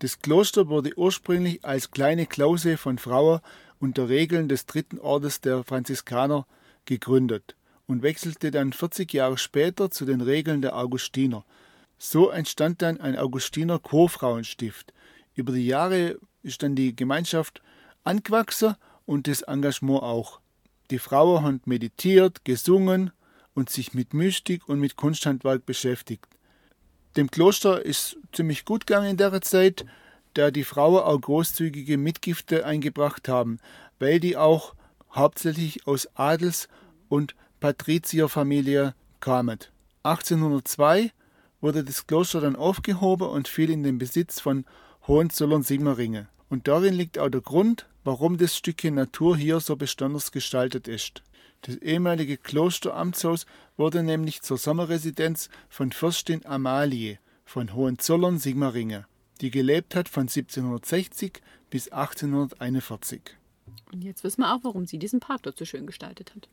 Das 0.03 0.19
Kloster 0.19 0.67
wurde 0.67 0.91
ursprünglich 0.97 1.63
als 1.63 1.89
kleine 1.89 2.25
Klause 2.25 2.75
von 2.75 2.97
Frauen 2.97 3.39
unter 3.79 4.09
Regeln 4.09 4.49
des 4.49 4.65
dritten 4.65 4.99
Ortes 4.99 5.39
der 5.39 5.63
Franziskaner 5.63 6.45
gegründet 6.83 7.55
und 7.87 8.03
wechselte 8.03 8.51
dann 8.51 8.73
40 8.73 9.13
Jahre 9.13 9.37
später 9.37 9.91
zu 9.91 10.03
den 10.03 10.19
Regeln 10.19 10.61
der 10.61 10.75
Augustiner. 10.75 11.45
So 11.97 12.31
entstand 12.31 12.81
dann 12.81 12.99
ein 12.99 13.17
Augustiner 13.17 13.79
Chorfrauenstift, 13.79 14.91
Über 15.35 15.53
die 15.53 15.65
Jahre 15.65 16.19
ist 16.41 16.63
dann 16.63 16.75
die 16.75 16.93
Gemeinschaft 16.93 17.61
angewachsen 18.03 18.75
und 19.05 19.29
das 19.29 19.43
Engagement 19.43 20.03
auch. 20.03 20.41
Die 20.91 20.99
Frauen 20.99 21.43
haben 21.43 21.61
meditiert, 21.63 22.43
gesungen 22.43 23.11
und 23.53 23.69
sich 23.69 23.93
mit 23.93 24.13
Mystik 24.13 24.67
und 24.67 24.81
mit 24.81 24.97
Kunsthandwerk 24.97 25.65
beschäftigt. 25.65 26.32
Dem 27.15 27.29
Kloster 27.29 27.85
ist 27.85 28.17
ziemlich 28.31 28.65
gut 28.65 28.87
gegangen 28.87 29.11
in 29.11 29.17
der 29.17 29.41
Zeit, 29.41 29.85
da 30.33 30.49
die 30.49 30.63
Frauen 30.63 31.03
auch 31.03 31.19
großzügige 31.19 31.97
Mitgifte 31.97 32.65
eingebracht 32.65 33.29
haben, 33.29 33.59
weil 33.99 34.19
die 34.19 34.35
auch 34.35 34.73
hauptsächlich 35.13 35.85
aus 35.85 36.07
Adels- 36.15 36.67
und 37.09 37.35
Patrizierfamilie 37.59 38.95
kamen. 39.19 39.59
1802 40.01 41.11
wurde 41.61 41.83
das 41.83 42.07
Kloster 42.07 42.41
dann 42.41 42.55
aufgehoben 42.55 43.29
und 43.29 43.47
fiel 43.47 43.69
in 43.69 43.83
den 43.83 43.99
Besitz 43.99 44.39
von 44.39 44.65
Hohenzollern-Sigmaringen. 45.07 46.27
Und 46.49 46.67
darin 46.67 46.95
liegt 46.95 47.19
auch 47.19 47.29
der 47.29 47.41
Grund, 47.41 47.87
warum 48.03 48.37
das 48.37 48.57
Stückchen 48.57 48.95
Natur 48.95 49.37
hier 49.37 49.59
so 49.59 49.75
besonders 49.75 50.31
gestaltet 50.31 50.87
ist. 50.87 51.21
Das 51.63 51.77
ehemalige 51.77 52.35
Klosteramtshaus 52.37 53.45
wurde 53.77 54.03
nämlich 54.03 54.41
zur 54.41 54.57
Sommerresidenz 54.57 55.49
von 55.69 55.93
Fürstin 55.93 56.45
Amalie 56.45 57.19
von 57.45 57.73
Hohenzollern-Sigmaringen, 57.73 59.05
die 59.39 59.49
gelebt 59.49 59.95
hat 59.95 60.09
von 60.09 60.23
1760 60.23 61.41
bis 61.69 61.89
1841. 61.89 63.21
Und 63.93 64.03
jetzt 64.03 64.25
wissen 64.25 64.41
wir 64.41 64.53
auch, 64.53 64.59
warum 64.63 64.85
sie 64.85 64.99
diesen 64.99 65.21
Park 65.21 65.43
dort 65.43 65.57
so 65.57 65.63
schön 65.63 65.87
gestaltet 65.87 66.35
hat. 66.35 66.49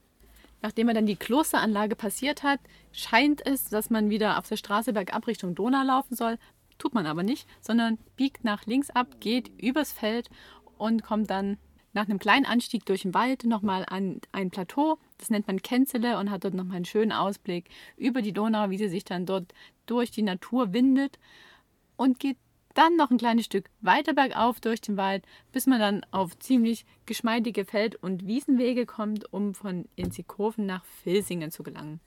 Nachdem 0.62 0.86
er 0.86 0.94
dann 0.94 1.06
die 1.06 1.16
Klosteranlage 1.16 1.96
passiert 1.96 2.44
hat, 2.44 2.60
scheint 2.92 3.44
es, 3.44 3.64
dass 3.64 3.90
man 3.90 4.10
wieder 4.10 4.38
auf 4.38 4.48
der 4.48 4.58
Straße 4.58 4.92
bergab 4.92 5.26
Richtung 5.26 5.56
Donau 5.56 5.82
laufen 5.82 6.14
soll. 6.14 6.38
Tut 6.78 6.94
man 6.94 7.06
aber 7.06 7.24
nicht, 7.24 7.48
sondern 7.60 7.98
biegt 8.14 8.44
nach 8.44 8.66
links 8.66 8.90
ab, 8.90 9.16
geht 9.18 9.50
übers 9.60 9.92
Feld 9.92 10.30
und 10.78 11.02
kommt 11.02 11.30
dann 11.30 11.56
nach 11.92 12.08
einem 12.08 12.18
kleinen 12.18 12.46
Anstieg 12.46 12.84
durch 12.86 13.02
den 13.02 13.14
Wald 13.14 13.44
nochmal 13.44 13.84
an 13.88 14.20
ein 14.32 14.50
Plateau. 14.50 14.98
Das 15.18 15.30
nennt 15.30 15.46
man 15.46 15.62
Kenzele 15.62 16.18
und 16.18 16.30
hat 16.30 16.44
dort 16.44 16.54
nochmal 16.54 16.76
einen 16.76 16.84
schönen 16.84 17.12
Ausblick 17.12 17.68
über 17.96 18.22
die 18.22 18.32
Donau, 18.32 18.70
wie 18.70 18.78
sie 18.78 18.88
sich 18.88 19.04
dann 19.04 19.26
dort 19.26 19.52
durch 19.86 20.10
die 20.10 20.22
Natur 20.22 20.72
windet 20.72 21.18
und 21.96 22.18
geht 22.18 22.36
dann 22.74 22.96
noch 22.96 23.10
ein 23.10 23.18
kleines 23.18 23.46
Stück 23.46 23.68
weiter 23.80 24.14
bergauf 24.14 24.60
durch 24.60 24.80
den 24.80 24.96
Wald, 24.96 25.24
bis 25.52 25.66
man 25.66 25.80
dann 25.80 26.06
auf 26.12 26.38
ziemlich 26.38 26.86
geschmeidige 27.04 27.64
Feld- 27.64 27.96
und 27.96 28.26
Wiesenwege 28.26 28.86
kommt, 28.86 29.32
um 29.32 29.54
von 29.54 29.86
Inzikofen 29.96 30.66
nach 30.66 30.84
Filsingen 30.84 31.50
zu 31.50 31.62
gelangen. 31.62 32.00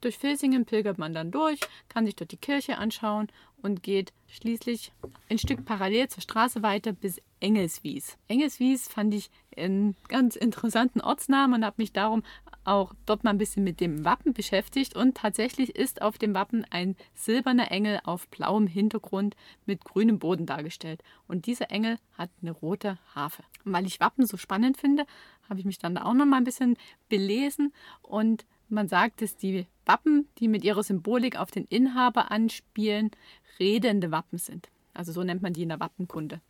Durch 0.00 0.18
Filsingen 0.18 0.64
pilgert 0.64 0.98
man 0.98 1.14
dann 1.14 1.30
durch, 1.30 1.60
kann 1.88 2.06
sich 2.06 2.16
dort 2.16 2.32
die 2.32 2.36
Kirche 2.36 2.78
anschauen 2.78 3.28
und 3.62 3.82
geht 3.82 4.12
schließlich 4.28 4.92
ein 5.28 5.38
Stück 5.38 5.64
parallel 5.64 6.08
zur 6.08 6.22
Straße 6.22 6.62
weiter 6.62 6.92
bis 6.92 7.20
Engelswies. 7.40 8.16
Engelswies 8.28 8.88
fand 8.88 9.14
ich 9.14 9.30
einen 9.56 9.96
ganz 10.08 10.36
interessanten 10.36 11.00
Ortsnamen 11.00 11.60
und 11.60 11.64
habe 11.64 11.76
mich 11.78 11.92
darum 11.92 12.22
auch 12.64 12.92
dort 13.06 13.24
mal 13.24 13.30
ein 13.30 13.38
bisschen 13.38 13.64
mit 13.64 13.80
dem 13.80 14.04
Wappen 14.04 14.32
beschäftigt. 14.32 14.96
Und 14.96 15.16
tatsächlich 15.16 15.76
ist 15.76 16.02
auf 16.02 16.18
dem 16.18 16.34
Wappen 16.34 16.66
ein 16.70 16.96
silberner 17.14 17.70
Engel 17.70 18.00
auf 18.04 18.28
blauem 18.28 18.66
Hintergrund 18.66 19.36
mit 19.66 19.84
grünem 19.84 20.18
Boden 20.18 20.46
dargestellt. 20.46 21.02
Und 21.28 21.46
dieser 21.46 21.70
Engel 21.70 21.98
hat 22.18 22.30
eine 22.42 22.50
rote 22.50 22.98
Harfe. 23.14 23.44
Und 23.64 23.72
weil 23.72 23.86
ich 23.86 24.00
Wappen 24.00 24.26
so 24.26 24.36
spannend 24.36 24.76
finde, 24.76 25.06
habe 25.48 25.60
ich 25.60 25.66
mich 25.66 25.78
dann 25.78 25.94
da 25.94 26.04
auch 26.04 26.14
noch 26.14 26.26
mal 26.26 26.38
ein 26.38 26.44
bisschen 26.44 26.76
belesen 27.08 27.72
und 28.02 28.44
man 28.68 28.88
sagt, 28.88 29.22
dass 29.22 29.36
die 29.36 29.66
Wappen, 29.84 30.28
die 30.38 30.48
mit 30.48 30.64
ihrer 30.64 30.82
Symbolik 30.82 31.38
auf 31.38 31.50
den 31.50 31.64
Inhaber 31.66 32.30
anspielen, 32.30 33.10
redende 33.58 34.10
Wappen 34.10 34.38
sind. 34.38 34.68
Also 34.94 35.12
so 35.12 35.22
nennt 35.22 35.42
man 35.42 35.52
die 35.52 35.62
in 35.62 35.68
der 35.68 35.80
Wappenkunde. 35.80 36.40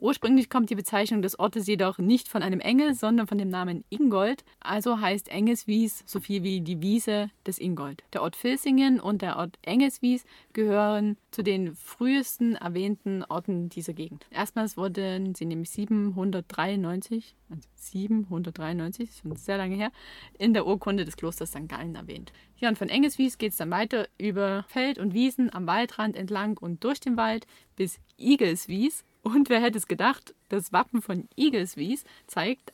Ursprünglich 0.00 0.48
kommt 0.48 0.70
die 0.70 0.76
Bezeichnung 0.76 1.20
des 1.20 1.38
Ortes 1.38 1.66
jedoch 1.66 1.98
nicht 1.98 2.26
von 2.26 2.42
einem 2.42 2.60
Engel, 2.60 2.94
sondern 2.94 3.26
von 3.26 3.36
dem 3.36 3.50
Namen 3.50 3.84
Ingold. 3.90 4.44
Also 4.58 4.98
heißt 4.98 5.28
Engelswies 5.28 6.04
so 6.06 6.20
viel 6.20 6.42
wie 6.42 6.62
die 6.62 6.80
Wiese 6.80 7.28
des 7.46 7.58
Ingold. 7.58 8.02
Der 8.14 8.22
Ort 8.22 8.34
Filsingen 8.34 8.98
und 8.98 9.20
der 9.20 9.36
Ort 9.36 9.58
Engelswies 9.60 10.24
gehören 10.54 11.18
zu 11.32 11.42
den 11.42 11.74
frühesten 11.74 12.54
erwähnten 12.56 13.24
Orten 13.24 13.68
dieser 13.68 13.92
Gegend. 13.92 14.24
Erstmals 14.30 14.78
wurden 14.78 15.34
sie 15.34 15.44
nämlich 15.44 15.68
793, 15.68 17.34
also 17.50 17.68
793, 17.74 19.20
schon 19.20 19.36
sehr 19.36 19.58
lange 19.58 19.76
her, 19.76 19.92
in 20.38 20.54
der 20.54 20.66
Urkunde 20.66 21.04
des 21.04 21.18
Klosters 21.18 21.50
St. 21.50 21.68
Gallen 21.68 21.94
erwähnt. 21.94 22.32
Ja, 22.56 22.70
und 22.70 22.78
von 22.78 22.88
Engelswies 22.88 23.36
geht 23.36 23.52
es 23.52 23.58
dann 23.58 23.70
weiter 23.70 24.08
über 24.16 24.64
Feld 24.68 24.98
und 24.98 25.12
Wiesen 25.12 25.52
am 25.52 25.66
Waldrand 25.66 26.16
entlang 26.16 26.56
und 26.56 26.84
durch 26.84 27.00
den 27.00 27.18
Wald 27.18 27.46
bis 27.76 28.00
Igelswies 28.16 29.04
und 29.22 29.48
wer 29.50 29.60
hätte 29.60 29.78
es 29.78 29.86
gedacht, 29.86 30.34
das 30.48 30.72
Wappen 30.72 31.02
von 31.02 31.28
Igelswies 31.36 32.04
zeigt 32.26 32.72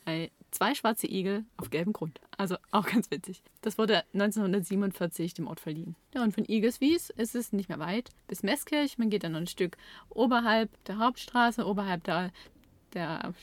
zwei 0.51 0.75
schwarze 0.75 1.07
Igel 1.07 1.45
auf 1.57 1.71
gelbem 1.71 1.93
Grund. 1.93 2.21
Also 2.37 2.57
auch 2.71 2.87
ganz 2.87 3.11
witzig. 3.11 3.43
Das 3.63 3.79
wurde 3.79 4.05
1947 4.15 5.35
dem 5.35 5.49
Ort 5.49 5.61
verliehen. 5.61 5.97
Ja, 6.15 6.23
und 6.23 6.35
von 6.35 6.45
Igelswies 6.49 7.11
ist 7.11 7.35
es 7.35 7.53
nicht 7.53 7.69
mehr 7.69 7.79
weit 7.79 8.11
bis 8.29 8.43
Meßkirch. 8.43 8.97
Man 8.99 9.11
geht 9.11 9.25
dann 9.25 9.33
noch 9.33 9.41
ein 9.41 9.47
Stück 9.47 9.77
oberhalb 10.09 10.71
der 10.85 10.99
Hauptstraße, 10.99 11.67
oberhalb 11.67 12.05
der, 12.05 12.31
der 12.95 13.35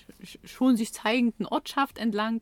schon 0.44 0.78
sich 0.78 0.94
zeigenden 0.94 1.46
Ortschaft 1.46 1.98
entlang, 1.98 2.42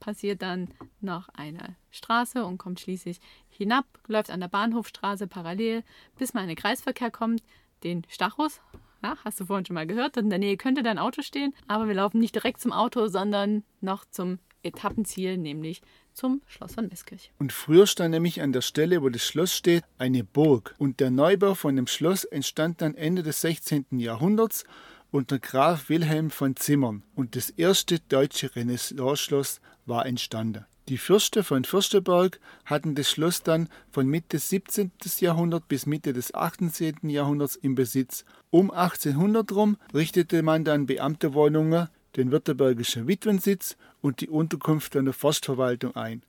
passiert 0.00 0.42
dann 0.42 0.68
noch 1.00 1.28
eine 1.30 1.76
Straße 1.90 2.44
und 2.44 2.58
kommt 2.58 2.80
schließlich 2.80 3.20
hinab, 3.48 3.86
läuft 4.06 4.30
an 4.30 4.40
der 4.40 4.48
Bahnhofstraße 4.48 5.26
parallel, 5.28 5.82
bis 6.18 6.34
man 6.34 6.42
in 6.44 6.48
den 6.48 6.56
Kreisverkehr 6.56 7.10
kommt, 7.10 7.42
den 7.84 8.02
Stachus, 8.08 8.60
ja, 9.04 9.16
hast 9.24 9.38
du 9.38 9.44
vorhin 9.44 9.66
schon 9.66 9.74
mal 9.74 9.86
gehört. 9.86 10.16
In 10.16 10.30
der 10.30 10.38
Nähe 10.38 10.56
könnte 10.56 10.82
dein 10.82 10.98
Auto 10.98 11.22
stehen, 11.22 11.54
aber 11.68 11.86
wir 11.86 11.94
laufen 11.94 12.20
nicht 12.20 12.34
direkt 12.34 12.60
zum 12.60 12.72
Auto, 12.72 13.06
sondern 13.06 13.62
noch 13.80 14.04
zum 14.06 14.38
Etappenziel, 14.62 15.36
nämlich 15.36 15.82
zum 16.14 16.40
Schloss 16.46 16.74
von 16.74 16.88
Meßkirch. 16.88 17.32
Und 17.38 17.52
früher 17.52 17.86
stand 17.86 18.12
nämlich 18.12 18.40
an 18.40 18.52
der 18.52 18.62
Stelle, 18.62 19.02
wo 19.02 19.10
das 19.10 19.22
Schloss 19.22 19.54
steht, 19.54 19.84
eine 19.98 20.24
Burg. 20.24 20.74
Und 20.78 21.00
der 21.00 21.10
Neubau 21.10 21.54
von 21.54 21.76
dem 21.76 21.86
Schloss 21.86 22.24
entstand 22.24 22.80
dann 22.80 22.94
Ende 22.94 23.22
des 23.22 23.42
16. 23.42 23.86
Jahrhunderts 23.98 24.64
unter 25.10 25.38
Graf 25.38 25.90
Wilhelm 25.90 26.30
von 26.30 26.56
Zimmern. 26.56 27.02
Und 27.14 27.36
das 27.36 27.50
erste 27.50 28.00
deutsche 28.00 28.56
Renaissance-Schloss 28.56 29.60
war 29.84 30.06
entstanden. 30.06 30.64
Die 30.88 30.98
Fürste 30.98 31.42
von 31.44 31.64
Fürstenberg 31.64 32.38
hatten 32.66 32.94
das 32.94 33.08
Schloss 33.08 33.42
dann 33.42 33.70
von 33.90 34.06
Mitte 34.06 34.36
des 34.36 34.50
17. 34.50 34.92
Jahrhunderts 35.20 35.66
bis 35.66 35.86
Mitte 35.86 36.12
des 36.12 36.34
18. 36.34 37.08
Jahrhunderts 37.08 37.56
im 37.56 37.74
Besitz. 37.74 38.26
Um 38.50 38.70
1800 38.70 39.50
rum 39.52 39.78
richtete 39.94 40.42
man 40.42 40.62
dann 40.64 40.84
Beamtewohnungen, 40.84 41.88
den 42.16 42.30
Württembergischen 42.30 43.08
Witwensitz 43.08 43.78
und 44.02 44.20
die 44.20 44.28
Unterkunft 44.28 44.92
der 44.94 45.10
Forstverwaltung 45.14 45.96
ein. 45.96 46.22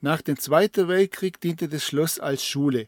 Nach 0.00 0.22
dem 0.22 0.38
Zweiten 0.38 0.86
Weltkrieg 0.86 1.40
diente 1.40 1.68
das 1.68 1.82
Schloss 1.84 2.20
als 2.20 2.44
Schule. 2.44 2.86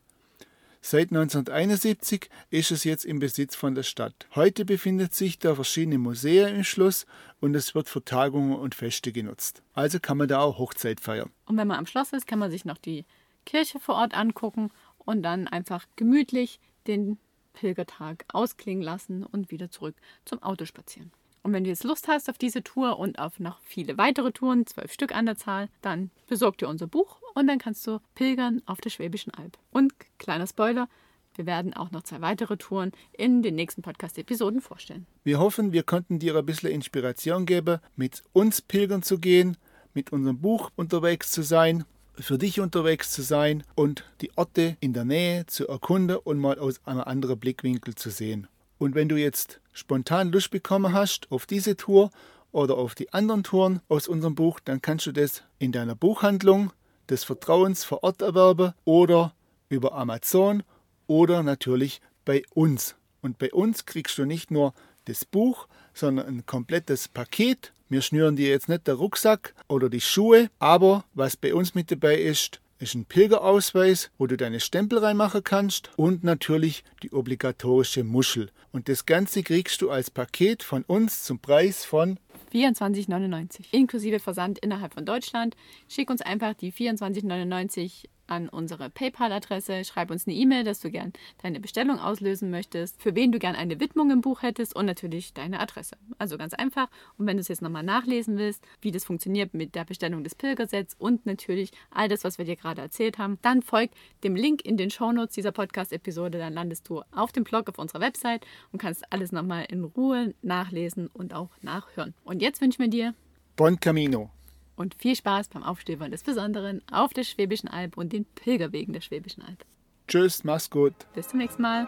Seit 0.83 1.11
1971 1.11 2.31
ist 2.49 2.71
es 2.71 2.85
jetzt 2.85 3.05
im 3.05 3.19
Besitz 3.19 3.55
von 3.55 3.75
der 3.75 3.83
Stadt. 3.83 4.27
Heute 4.35 4.65
befindet 4.65 5.15
sich 5.15 5.39
da 5.39 5.55
verschiedene 5.55 5.99
Museen 5.99 6.57
im 6.57 6.65
Schloss 6.65 7.05
und 7.39 7.55
es 7.55 7.75
wird 7.75 7.91
für 7.91 8.03
Tagungen 8.03 8.55
und 8.55 8.75
Feste 8.75 9.13
genutzt. 9.13 9.63
Also 9.75 10.01
kann 10.01 10.17
man 10.17 10.29
da 10.29 10.41
auch 10.41 10.59
Hochzeit 10.59 11.01
feiern. 11.01 11.31
Und 11.45 11.59
wenn 11.59 11.69
man 11.69 11.79
am 11.79 11.87
Schloss 11.87 12.15
ist, 12.15 12.27
kann 12.27 12.39
man 12.39 12.51
sich 12.51 12.65
noch 12.65 12.79
die 12.79 13.05
Kirche 13.45 13.79
vor 13.79 13.97
Ort 13.97 14.15
angucken 14.15 14.71
und 14.99 15.23
dann 15.23 15.49
einfach 15.49 15.87
gemütlich 15.97 16.61
den 16.87 17.19
Pilgertag 17.53 18.25
ausklingen 18.33 18.83
lassen 18.83 19.25
und 19.25 19.51
wieder 19.51 19.71
zurück 19.71 19.97
zum 20.25 20.43
Auto 20.43 20.65
spazieren. 20.65 21.13
Und 21.43 21.53
wenn 21.53 21.65
du 21.65 21.71
jetzt 21.71 21.85
Lust 21.85 22.07
hast 22.09 22.29
auf 22.29 22.37
diese 22.37 22.63
Tour 22.63 22.99
und 22.99 23.19
auf 23.19 23.41
noch 23.41 23.61
viele 23.63 23.97
weitere 23.97 24.31
Touren, 24.31 24.67
zwölf 24.67 24.93
Stück 24.93 25.15
an 25.15 25.27
der 25.27 25.37
Zahl, 25.37 25.69
dann 25.81 26.11
besorg 26.29 26.59
dir 26.59 26.69
unser 26.69 26.87
Buch 26.87 27.19
und 27.35 27.47
dann 27.47 27.59
kannst 27.59 27.87
du 27.87 28.01
pilgern 28.15 28.61
auf 28.67 28.81
der 28.81 28.91
Schwäbischen 28.91 29.33
Alb. 29.33 29.57
Und 29.71 29.93
kleiner 30.19 30.47
Spoiler, 30.47 30.89
wir 31.37 31.47
werden 31.47 31.73
auch 31.73 31.91
noch 31.91 32.03
zwei 32.03 32.21
weitere 32.21 32.57
Touren 32.57 32.93
in 33.13 33.43
den 33.43 33.55
nächsten 33.55 33.81
Podcast-Episoden 33.83 34.61
vorstellen. 34.61 35.07
Wir 35.25 35.39
hoffen, 35.39 35.73
wir 35.73 35.85
konnten 35.85 36.19
dir 36.19 36.37
ein 36.37 36.45
bisschen 36.45 36.71
Inspiration 36.71 37.47
geben, 37.47 37.79
mit 37.97 38.23
uns 38.33 38.61
pilgern 38.61 39.03
zu 39.03 39.19
gehen, 39.19 39.57
mit 39.95 40.13
unserem 40.13 40.41
Buch 40.41 40.71
unterwegs 40.77 41.31
zu 41.31 41.43
sein, 41.43 41.85
für 42.15 42.37
dich 42.37 42.61
unterwegs 42.61 43.13
zu 43.13 43.23
sein 43.23 43.65
und 43.75 44.05
die 44.21 44.31
Orte 44.37 44.77
in 44.81 44.93
der 44.93 45.05
Nähe 45.05 45.47
zu 45.47 45.67
erkunden 45.69 46.17
und 46.17 46.39
mal 46.39 46.59
aus 46.59 46.85
einem 46.85 47.01
anderen 47.01 47.39
Blickwinkel 47.39 47.95
zu 47.95 48.11
sehen. 48.11 48.47
Und 48.81 48.95
wenn 48.95 49.11
du 49.11 49.17
jetzt 49.17 49.61
spontan 49.75 50.33
Lust 50.33 50.51
bekommen 50.51 50.95
hast 50.95 51.31
auf 51.31 51.45
diese 51.45 51.77
Tour 51.77 52.11
oder 52.51 52.79
auf 52.79 52.95
die 52.95 53.13
anderen 53.13 53.43
Touren 53.43 53.83
aus 53.89 54.09
unserem 54.09 54.35
Buch, 54.35 54.59
dann 54.59 54.81
kannst 54.81 55.05
du 55.05 55.13
das 55.13 55.43
in 55.59 55.71
deiner 55.71 55.95
Buchhandlung 55.95 56.73
des 57.11 57.23
Vertrauens 57.23 57.85
vor 57.85 58.03
Ort 58.03 58.23
erwerben 58.23 58.73
oder 58.87 59.35
über 59.69 59.93
Amazon 59.93 60.63
oder 61.07 61.43
natürlich 61.43 62.01
bei 62.25 62.43
uns. 62.55 62.97
Und 63.21 63.37
bei 63.37 63.53
uns 63.53 63.85
kriegst 63.85 64.17
du 64.17 64.25
nicht 64.25 64.51
nur 64.51 64.73
das 65.05 65.27
Buch, 65.27 65.69
sondern 65.93 66.27
ein 66.27 66.47
komplettes 66.47 67.07
Paket. 67.07 67.75
Wir 67.91 68.01
schnüren 68.01 68.37
dir 68.37 68.49
jetzt 68.49 68.71
nicht 68.71 68.87
der 68.87 68.95
Rucksack 68.95 69.55
oder 69.69 69.91
die 69.91 70.01
Schuhe, 70.01 70.49
aber 70.59 71.05
was 71.13 71.37
bei 71.37 71.53
uns 71.53 71.75
mit 71.75 71.91
dabei 71.91 72.17
ist, 72.17 72.63
ist 72.81 72.95
ein 72.95 73.05
Pilgerausweis, 73.05 74.11
wo 74.19 74.27
du 74.27 74.37
deine 74.37 74.59
Stempel 74.59 74.99
reinmachen 74.99 75.45
kannst 75.45 75.91
und 75.97 76.25
natürlich 76.25 76.83
die 77.03 77.13
obligatorische 77.13 78.05
Muschel. 78.05 78.51
Und 78.73 78.89
das 78.89 79.05
Ganze 79.05 79.43
kriegst 79.43 79.83
du 79.83 79.91
als 79.91 80.11
Paket 80.11 80.63
von 80.63 80.83
uns 80.85 81.23
zum 81.23 81.39
Preis 81.39 81.85
von 81.85 82.19
24,99 82.53 83.67
inklusive 83.73 84.19
Versand 84.19 84.59
innerhalb 84.59 84.95
von 84.95 85.05
Deutschland. 85.05 85.57
Schick 85.89 86.11
uns 86.11 86.23
einfach 86.23 86.55
die 86.55 86.73
24,99 86.73 88.07
an 88.31 88.49
unsere 88.49 88.91
PayPal-Adresse. 88.91 89.85
Schreib 89.85 90.11
uns 90.11 90.27
eine 90.27 90.37
E-Mail, 90.37 90.65
dass 90.65 90.81
du 90.81 90.91
gern 90.91 91.13
deine 91.43 91.61
Bestellung 91.61 91.99
auslösen 91.99 92.51
möchtest, 92.51 93.03
für 93.03 93.15
wen 93.15 93.33
du 93.33 93.39
gern 93.39 93.55
eine 93.55 93.81
Widmung 93.81 94.11
im 94.11 94.21
Buch 94.21 94.43
hättest 94.43 94.75
und 94.75 94.87
natürlich 94.87 95.35
deine 95.35 95.61
Adresse. 95.61 95.97
Also 96.19 96.39
ganz 96.39 96.55
einfach. 96.55 96.89
Und 97.19 97.27
wenn 97.27 97.37
du 97.37 97.41
es 97.41 97.49
jetzt 97.49 97.63
nochmal 97.63 97.83
nachlesen 97.83 98.39
willst, 98.39 98.65
wie 98.81 98.91
das 98.91 99.05
funktioniert 99.05 99.55
mit 99.55 99.75
der 99.75 99.85
Bestellung 99.85 100.25
des 100.25 100.35
Pilgersets 100.35 100.95
und 100.99 101.27
natürlich 101.27 101.73
all 101.91 102.09
das, 102.09 102.25
was 102.25 102.39
wir 102.39 102.45
dir 102.45 102.57
gerade 102.57 102.81
erzählt 102.81 103.19
haben, 103.19 103.39
dann 103.43 103.63
folg 103.63 103.91
dem 104.25 104.37
Link 104.37 104.65
in 104.65 104.77
den 104.77 104.91
Shownotes 104.91 105.35
dieser 105.35 105.53
Podcast-Episode. 105.53 106.39
Dann 106.39 106.55
landest 106.55 106.89
du 106.89 107.03
auf 107.13 107.33
dem 107.33 107.45
Blog 107.45 107.69
auf 107.69 107.79
unserer 107.79 108.01
Website 108.01 108.47
und 108.73 108.81
kannst 108.81 109.05
alles 109.13 109.33
nochmal 109.33 109.67
in 109.69 109.85
Ruhe 109.85 110.35
nachlesen 110.43 111.09
und 111.09 111.35
auch 111.35 111.51
nachhören. 111.63 112.15
Und 112.25 112.43
jetzt 112.43 112.61
wünschen 112.61 112.81
wir 112.81 112.91
dir 112.91 113.15
Bon 113.57 113.79
Camino 113.79 114.31
und 114.77 114.95
viel 114.95 115.17
Spaß 115.17 115.49
beim 115.49 115.63
Aufstöbern 115.63 116.11
des 116.11 116.23
Besonderen 116.23 116.83
auf 116.91 117.13
der 117.13 117.25
Schwäbischen 117.25 117.69
Alb 117.69 117.97
und 117.97 118.13
den 118.13 118.25
Pilgerwegen 118.25 118.93
der 118.93 119.01
Schwäbischen 119.01 119.43
Alb. 119.43 119.65
Tschüss, 120.09 120.45
mach's 120.45 120.71
gut. 120.71 120.95
Bis 121.15 121.29
zum 121.29 121.39
nächsten 121.39 121.63
Mal. 121.63 121.87